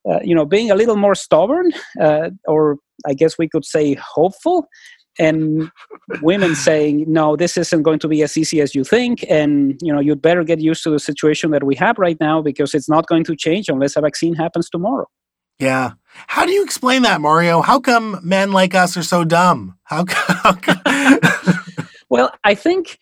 [0.08, 3.94] uh, you know, being a little more stubborn, uh, or I guess we could say
[3.94, 4.66] hopeful,
[5.18, 5.70] and
[6.22, 9.92] women saying, "No, this isn't going to be as easy as you think," and you
[9.92, 12.88] know, you'd better get used to the situation that we have right now because it's
[12.88, 15.06] not going to change unless a vaccine happens tomorrow.
[15.58, 15.92] Yeah.
[16.26, 17.60] How do you explain that, Mario?
[17.60, 19.78] How come men like us are so dumb?
[19.84, 20.80] How, how come?
[22.10, 22.98] well, I think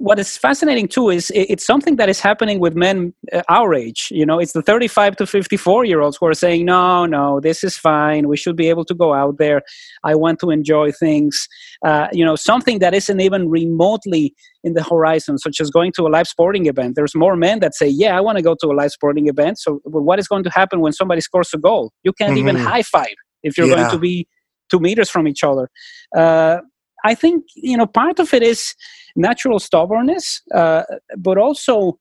[0.00, 4.08] what is fascinating too is it's something that is happening with men uh, our age
[4.10, 4.38] you know?
[4.38, 8.28] It's the 35 to 54 year olds who are saying no no this is fine.
[8.28, 9.62] We should be able to go out there.
[10.04, 11.48] I want to enjoy things.
[11.84, 14.34] Uh, you know something that isn't even remotely
[14.64, 16.94] in the horizon such as going to a live sporting event.
[16.96, 19.58] There's more men that say yeah i want to go to a live sporting event.
[19.58, 21.92] So what is going to happen when somebody scores a goal?
[22.02, 22.48] You can't mm-hmm.
[22.48, 23.76] even high five if you're yeah.
[23.76, 24.26] going to be
[24.70, 25.68] two meters from each other.
[26.16, 26.58] Uh,
[27.04, 28.74] I think you know part of it is
[29.16, 30.82] natural stubbornness, uh,
[31.16, 31.98] but also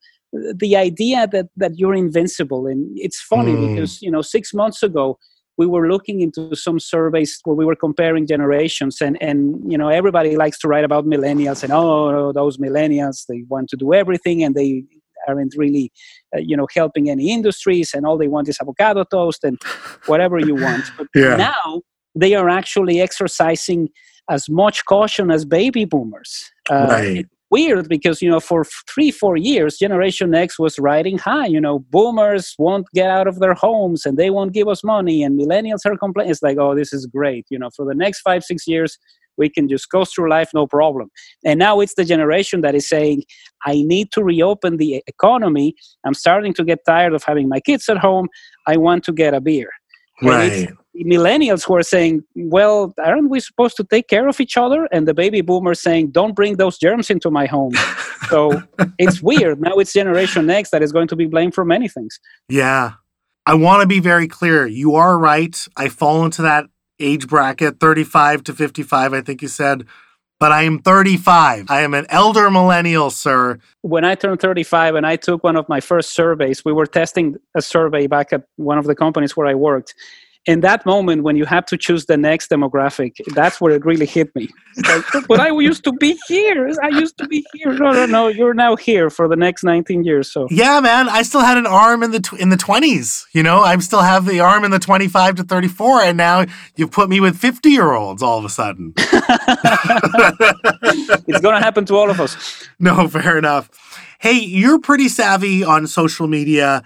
[0.56, 2.68] the idea that that you're invincible.
[2.68, 3.76] And it's funny mm.
[3.76, 5.18] because you know six months ago
[5.58, 9.90] we were looking into some surveys where we were comparing generations, and and you know
[9.90, 14.44] everybody likes to write about millennials and oh those millennials they want to do everything
[14.44, 14.84] and they
[15.28, 15.92] aren't really
[16.36, 19.62] uh, you know helping any industries and all they want is avocado toast and
[20.06, 20.86] whatever you want.
[20.98, 21.36] But yeah.
[21.36, 21.82] now
[22.16, 23.90] they are actually exercising
[24.30, 26.52] as much caution as baby boomers.
[26.70, 27.26] Uh, right.
[27.50, 31.46] Weird because you know for three four years Generation X was riding high.
[31.46, 35.24] You know boomers won't get out of their homes and they won't give us money,
[35.24, 36.32] and millennials are complaining.
[36.32, 37.46] It's like oh this is great.
[37.50, 38.98] You know for the next five six years
[39.38, 41.10] we can just go through life no problem.
[41.46, 43.24] And now it's the generation that is saying,
[43.66, 45.76] I need to reopen the economy.
[46.04, 48.30] I'm starting to get tired of having my kids at home.
[48.66, 49.70] I want to get a beer.
[50.24, 50.70] Right
[51.06, 54.88] millennials who are saying, well, aren't we supposed to take care of each other?
[54.92, 57.74] And the baby boomers saying, don't bring those germs into my home.
[58.30, 58.62] so
[58.98, 59.62] it's weird.
[59.62, 62.20] Now it's Generation X that is going to be blamed for many things.
[62.50, 62.94] Yeah.
[63.46, 64.66] I want to be very clear.
[64.68, 65.68] You are right.
[65.78, 66.66] I fall into that
[67.00, 69.86] age bracket, 35 to 55, I think you said.
[70.40, 71.66] But I am 35.
[71.70, 73.58] I am an elder millennial, sir.
[73.82, 77.38] When I turned 35 and I took one of my first surveys, we were testing
[77.56, 79.96] a survey back at one of the companies where I worked
[80.48, 84.06] in that moment when you have to choose the next demographic that's where it really
[84.06, 84.48] hit me.
[84.88, 86.72] Like, but i used to be here.
[86.82, 87.74] I used to be here.
[87.74, 90.48] No no no you're now here for the next 19 years so.
[90.50, 93.60] Yeah man i still had an arm in the tw- in the 20s you know?
[93.60, 96.46] I still have the arm in the 25 to 34 and now
[96.76, 98.94] you've put me with 50 year olds all of a sudden.
[101.30, 102.38] It's going to happen to all of us.
[102.80, 103.70] No fair enough.
[104.20, 106.84] Hey you're pretty savvy on social media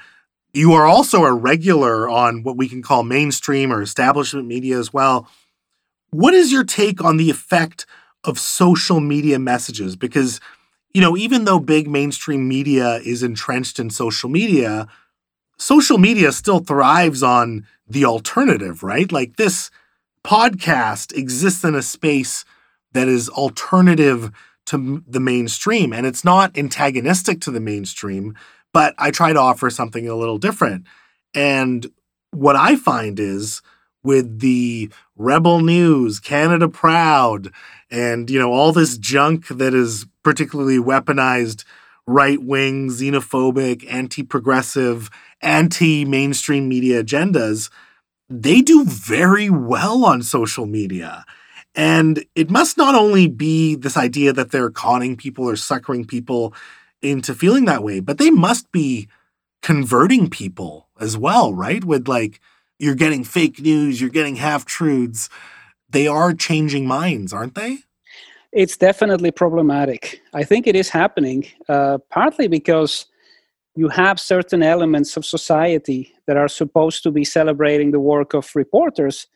[0.54, 4.92] you are also a regular on what we can call mainstream or establishment media as
[4.92, 5.28] well.
[6.10, 7.86] What is your take on the effect
[8.24, 9.96] of social media messages?
[9.96, 10.42] Because,
[10.94, 14.88] you know, even though big mainstream media is entrenched in social media,
[15.58, 19.12] social media still thrives on the alternative, right?
[19.12, 19.72] Like this
[20.26, 22.44] podcast exists in a space
[22.92, 24.32] that is alternative
[24.66, 28.36] to the mainstream and it's not antagonistic to the mainstream
[28.74, 30.86] but I try to offer something a little different.
[31.34, 31.92] And
[32.32, 33.62] what I find is
[34.04, 37.52] with the rebel news, Canada proud,
[37.90, 41.64] and you know all this junk that is particularly weaponized
[42.08, 45.10] right wing, xenophobic, anti progressive,
[45.42, 47.70] anti mainstream media agendas,
[48.30, 51.26] they do very well on social media.
[51.74, 56.54] And it must not only be this idea that they're conning people or suckering people
[57.02, 59.08] into feeling that way, but they must be
[59.62, 61.84] converting people as well, right?
[61.84, 62.40] With like,
[62.80, 65.30] you're getting fake news, you're getting half truths.
[65.90, 67.80] They are changing minds, aren't they?
[68.52, 70.22] It's definitely problematic.
[70.34, 73.06] I think it is happening, uh, partly because
[73.76, 78.54] you have certain elements of society that are supposed to be celebrating the work of
[78.56, 79.28] reporters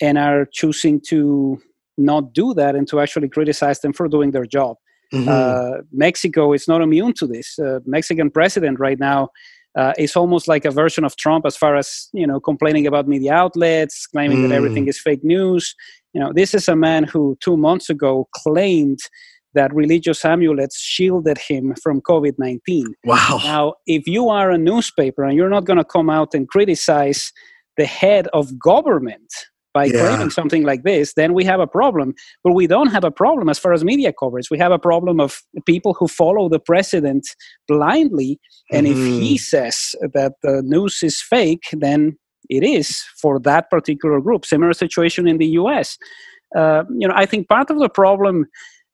[0.00, 1.62] and are choosing to
[1.96, 4.76] not do that and to actually criticize them for doing their job.
[5.12, 5.28] Mm-hmm.
[5.28, 7.58] Uh, Mexico is not immune to this.
[7.58, 9.28] Uh, Mexican president right now
[9.76, 13.06] uh, is almost like a version of Trump as far as you know, complaining about
[13.06, 14.48] media outlets, claiming mm.
[14.48, 15.74] that everything is fake news.
[16.14, 18.98] You know, this is a man who two months ago claimed
[19.54, 22.94] that religious amulets shielded him from COVID 19.
[23.04, 23.40] Wow.
[23.42, 27.32] Now, if you are a newspaper and you're not going to come out and criticize
[27.76, 29.32] the head of government
[29.76, 30.00] by yeah.
[30.00, 32.14] claiming something like this, then we have a problem.
[32.42, 34.48] But we don't have a problem as far as media coverage.
[34.50, 37.24] We have a problem of people who follow the president
[37.68, 38.40] blindly.
[38.72, 39.00] And mm-hmm.
[39.00, 39.50] if he mm-hmm.
[39.52, 39.76] says
[40.14, 42.16] that the news is fake, then
[42.48, 42.88] it is
[43.20, 44.46] for that particular group.
[44.46, 45.98] Similar situation in the US.
[46.56, 48.46] Uh, you know, I think part of the problem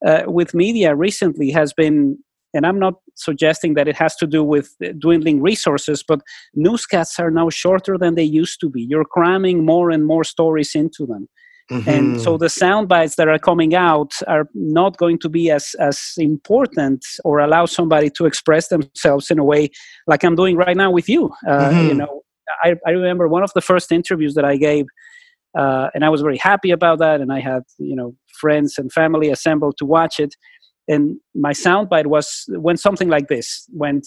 [0.04, 2.18] uh, with media recently has been
[2.54, 6.20] and I'm not suggesting that it has to do with dwindling resources, but
[6.54, 8.82] newscasts are now shorter than they used to be.
[8.82, 11.28] You're cramming more and more stories into them.
[11.70, 11.88] Mm-hmm.
[11.88, 15.74] And so the sound bites that are coming out are not going to be as,
[15.78, 19.70] as important or allow somebody to express themselves in a way
[20.06, 21.30] like I'm doing right now with you.
[21.46, 21.88] Uh, mm-hmm.
[21.88, 22.22] You know,
[22.64, 24.86] I, I remember one of the first interviews that I gave
[25.56, 27.20] uh, and I was very happy about that.
[27.20, 30.34] And I had you know friends and family assembled to watch it
[30.88, 34.06] and my soundbite was went something like this went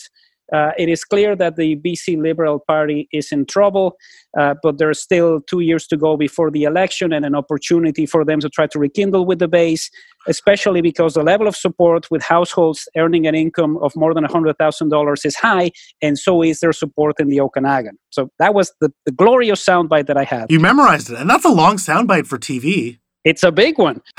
[0.54, 3.98] uh, it is clear that the BC Liberal Party is in trouble,
[4.38, 8.24] uh, but there's still two years to go before the election and an opportunity for
[8.24, 9.90] them to try to rekindle with the base,
[10.28, 15.26] especially because the level of support with households earning an income of more than $100,000
[15.26, 15.72] is high,
[16.02, 17.98] and so is their support in the Okanagan.
[18.12, 20.52] So that was the, the glorious soundbite that I had.
[20.52, 23.00] You memorized it, and that's a long soundbite for TV.
[23.26, 24.02] It's a big one.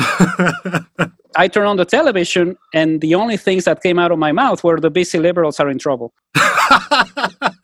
[1.38, 4.64] I turned on the television, and the only things that came out of my mouth
[4.64, 6.12] were the BC liberals are in trouble.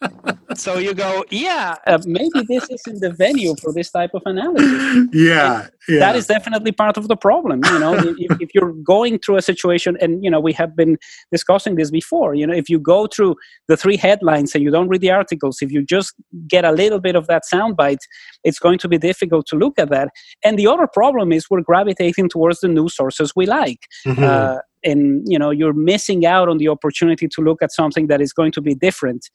[0.55, 5.09] so you go, yeah, uh, maybe this isn't the venue for this type of analysis.
[5.13, 5.99] Yeah, yeah.
[5.99, 7.61] that is definitely part of the problem.
[7.65, 10.97] You know, if, if, you're going through a situation, and you know, we have been
[11.31, 12.35] discussing this before.
[12.35, 13.37] You know, if you go through
[13.69, 16.15] the three headlines and you don't read the articles, if you just
[16.49, 18.03] get a little bit of that soundbite,
[18.45, 20.09] it's going to be difficult to look at that.
[20.45, 23.87] And the other problem is we're gravitating towards the news sources we like.
[24.07, 24.25] Mm-hmm.
[24.25, 28.21] Uh, and you know you're missing out on the opportunity to look at something that
[28.21, 29.31] is going to be different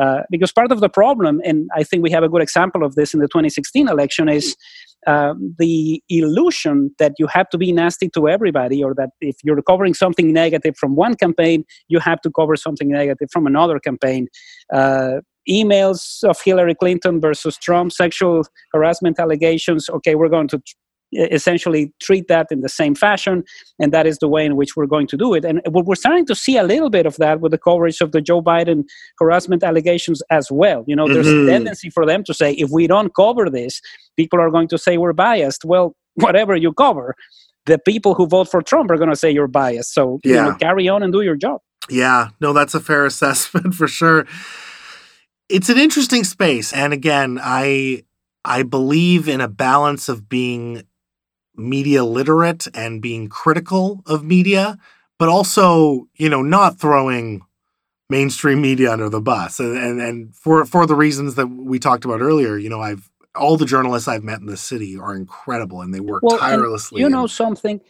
[0.00, 2.94] uh, because part of the problem and i think we have a good example of
[2.94, 4.56] this in the 2016 election is
[5.06, 9.62] uh, the illusion that you have to be nasty to everybody or that if you're
[9.62, 14.28] covering something negative from one campaign you have to cover something negative from another campaign.
[14.72, 20.60] Uh, emails of hillary clinton versus trump sexual harassment allegations okay we're going to
[21.12, 23.42] essentially treat that in the same fashion
[23.78, 25.44] and that is the way in which we're going to do it.
[25.44, 28.20] And we're starting to see a little bit of that with the coverage of the
[28.20, 28.84] joe biden
[29.18, 30.84] harassment allegations as well.
[30.86, 31.48] You know there's mm-hmm.
[31.48, 33.80] a tendency for them to say if we don't cover this
[34.16, 35.64] people are going to say we're biased.
[35.64, 37.14] Well whatever you cover
[37.66, 39.94] the people who vote for trump are going to say you're biased.
[39.94, 40.30] So yeah.
[40.30, 41.60] You know, carry on and do your job.
[41.88, 42.28] Yeah.
[42.40, 44.26] No that's a fair assessment for sure.
[45.48, 46.72] It's an interesting space.
[46.72, 48.04] And again i
[48.44, 50.82] I believe in a balance of being
[51.60, 54.78] media literate and being critical of media,
[55.18, 57.42] but also, you know, not throwing
[58.08, 59.60] mainstream media under the bus.
[59.60, 63.10] And, and, and for, for the reasons that we talked about earlier, you know, I've,
[63.34, 67.00] all the journalists I've met in the city are incredible and they work well, tirelessly.
[67.00, 67.80] You know something?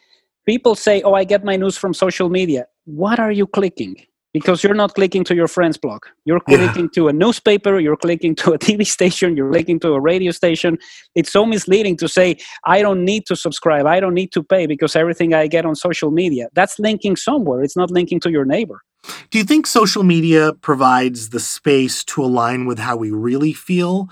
[0.47, 3.97] People say, "Oh, I get my news from social media." What are you clicking?
[4.33, 6.05] Because you're not clicking to your friend's blog.
[6.24, 6.95] You're clicking yeah.
[6.95, 10.78] to a newspaper, you're clicking to a TV station, you're clicking to a radio station.
[11.16, 13.87] It's so misleading to say, "I don't need to subscribe.
[13.87, 17.62] I don't need to pay because everything I get on social media." That's linking somewhere.
[17.62, 18.83] It's not linking to your neighbor.
[19.31, 24.09] Do you think social media provides the space to align with how we really feel?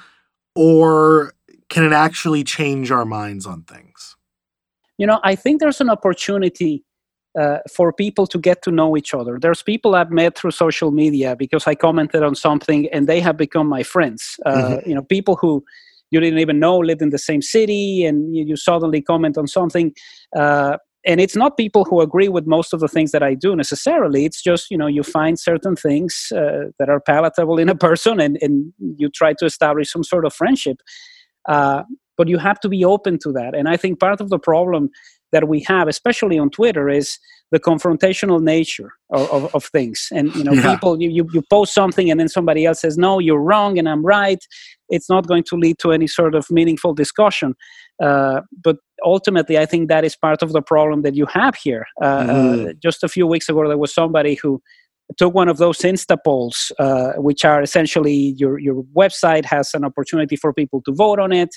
[0.59, 1.35] or
[1.69, 4.17] can it actually change our minds on things?
[4.99, 6.85] You know, I think there's an opportunity
[7.39, 9.39] uh, for people to get to know each other.
[9.41, 13.37] There's people I've met through social media because I commented on something and they have
[13.37, 14.37] become my friends.
[14.47, 14.89] Uh, mm-hmm.
[14.89, 15.65] You know, people who
[16.11, 19.47] you didn't even know lived in the same city and you, you suddenly comment on
[19.47, 19.93] something.
[20.35, 23.55] Uh, and it's not people who agree with most of the things that I do
[23.55, 24.25] necessarily.
[24.25, 28.21] It's just you know you find certain things uh, that are palatable in a person,
[28.21, 30.79] and and you try to establish some sort of friendship.
[31.49, 31.85] Uh,
[32.19, 33.55] but you have to be open to that.
[33.55, 34.91] And I think part of the problem
[35.33, 37.19] that we have, especially on Twitter, is
[37.51, 40.09] the confrontational nature of, of, of things.
[40.13, 40.75] And you know, yeah.
[40.75, 43.89] people you, you you post something and then somebody else says, "No, you're wrong," and
[43.89, 44.39] I'm right.
[44.89, 47.55] It's not going to lead to any sort of meaningful discussion.
[48.03, 51.87] Uh, but ultimately, I think that is part of the problem that you have here.
[52.03, 52.71] Uh, mm.
[52.71, 54.63] uh, just a few weeks ago, there was somebody who
[55.17, 59.85] took one of those Insta polls, uh, which are essentially your your website has an
[59.85, 61.51] opportunity for people to vote on it,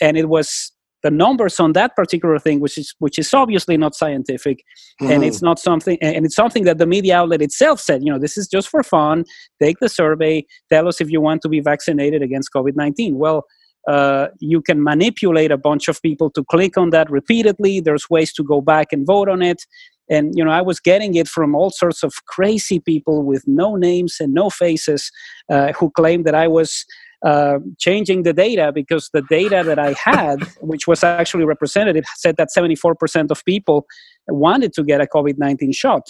[0.00, 0.72] and it was
[1.02, 4.64] the numbers on that particular thing, which is which is obviously not scientific,
[5.00, 5.10] mm.
[5.10, 8.18] and it's not something, and it's something that the media outlet itself said, you know,
[8.18, 9.24] this is just for fun.
[9.62, 13.16] Take the survey, tell us if you want to be vaccinated against COVID nineteen.
[13.18, 13.44] Well,
[13.86, 17.80] uh, you can manipulate a bunch of people to click on that repeatedly.
[17.80, 19.62] There's ways to go back and vote on it.
[20.10, 23.76] And you know, I was getting it from all sorts of crazy people with no
[23.76, 25.10] names and no faces
[25.50, 26.84] uh, who claimed that I was
[27.24, 32.36] uh, changing the data because the data that I had, which was actually representative, said
[32.36, 33.86] that 74% of people
[34.28, 36.02] wanted to get a COVID 19 shot.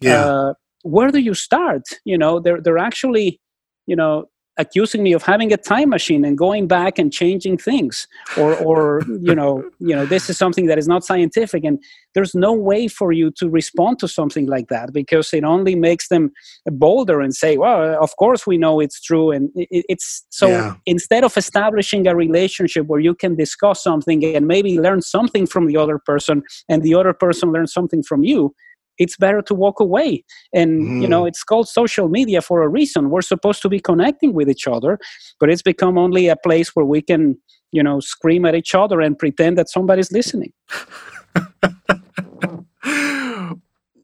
[0.00, 0.24] Yeah.
[0.24, 1.82] Uh, where do you start?
[2.04, 3.40] You know, they're, they're actually,
[3.86, 4.26] you know,
[4.58, 9.02] accusing me of having a time machine and going back and changing things or or
[9.22, 11.82] you know you know this is something that is not scientific and
[12.14, 16.08] there's no way for you to respond to something like that because it only makes
[16.08, 16.30] them
[16.72, 20.74] bolder and say well of course we know it's true and it, it's so yeah.
[20.84, 25.66] instead of establishing a relationship where you can discuss something and maybe learn something from
[25.66, 28.54] the other person and the other person learns something from you
[29.00, 30.22] it's better to walk away
[30.52, 31.02] and mm.
[31.02, 31.28] you know mm-hmm.
[31.28, 35.00] it's called social media for a reason we're supposed to be connecting with each other
[35.40, 37.36] but it's become only a place where we can
[37.72, 40.52] you know scream at each other and pretend that somebody's listening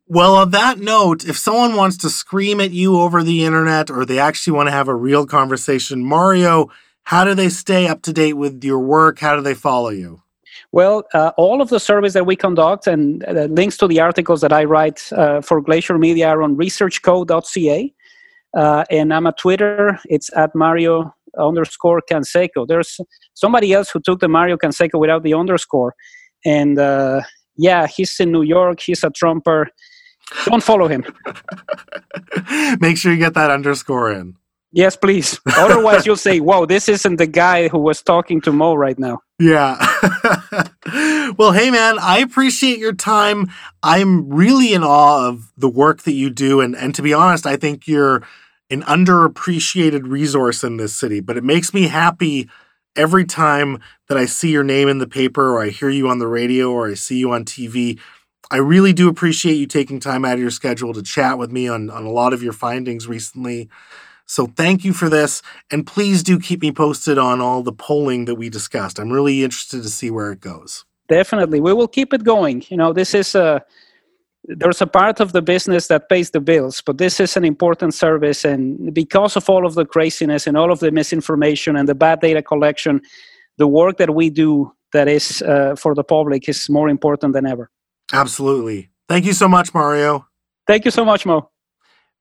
[0.09, 4.05] well on that note if someone wants to scream at you over the internet or
[4.05, 6.69] they actually want to have a real conversation mario
[7.05, 10.23] how do they stay up to date with your work how do they follow you
[10.77, 14.43] well, uh, all of the surveys that we conduct and uh, links to the articles
[14.43, 17.95] that I write uh, for Glacier Media are on researchco.ca.
[18.55, 19.99] Uh, and I'm at Twitter.
[20.05, 22.69] It's at Mario underscore Canseco.
[22.69, 23.01] There's
[23.33, 25.95] somebody else who took the Mario Canseco without the underscore.
[26.45, 27.23] And uh,
[27.57, 28.81] yeah, he's in New York.
[28.81, 29.71] He's a Trumper.
[30.45, 31.07] Don't follow him.
[32.81, 34.37] Make sure you get that underscore in.
[34.77, 35.41] Yes, please.
[35.57, 39.21] Otherwise, you'll say, "Whoa, this isn't the guy who was talking to Mo right now."
[39.39, 39.79] Yeah.
[41.39, 43.51] well, hey, man, I appreciate your time.
[43.83, 47.47] I'm really in awe of the work that you do, and and to be honest,
[47.47, 48.23] I think you're
[48.69, 51.21] an underappreciated resource in this city.
[51.21, 52.51] But it makes me happy
[52.95, 53.79] every time
[54.11, 56.71] that I see your name in the paper, or I hear you on the radio,
[56.71, 57.99] or I see you on TV.
[58.51, 61.67] I really do appreciate you taking time out of your schedule to chat with me
[61.67, 63.71] on on a lot of your findings recently.
[64.27, 65.41] So thank you for this.
[65.71, 68.99] And please do keep me posted on all the polling that we discussed.
[68.99, 70.85] I'm really interested to see where it goes.
[71.09, 71.61] Definitely.
[71.61, 72.65] We will keep it going.
[72.69, 73.65] You know, this is a
[74.49, 77.95] there's a part of the business that pays the bills, but this is an important
[77.95, 78.45] service.
[78.45, 82.21] And because of all of the craziness and all of the misinformation and the bad
[82.21, 83.01] data collection,
[83.59, 87.47] the work that we do that is uh, for the public is more important than
[87.47, 87.71] ever.
[88.13, 88.91] Absolutely.
[89.09, 90.27] Thank you so much, Mario.
[90.67, 91.51] Thank you so much, Mo.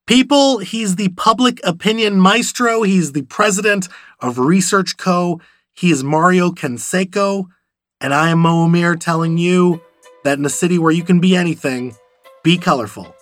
[0.08, 2.84] People, he's the public opinion maestro.
[2.84, 3.88] He's the president
[4.20, 5.42] of Research Co.
[5.74, 7.46] He is Mario Canseco.
[8.00, 9.82] And I am Mo Amir telling you
[10.24, 11.96] that in a city where you can be anything,
[12.44, 13.16] be colorful.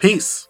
[0.00, 0.48] Peace.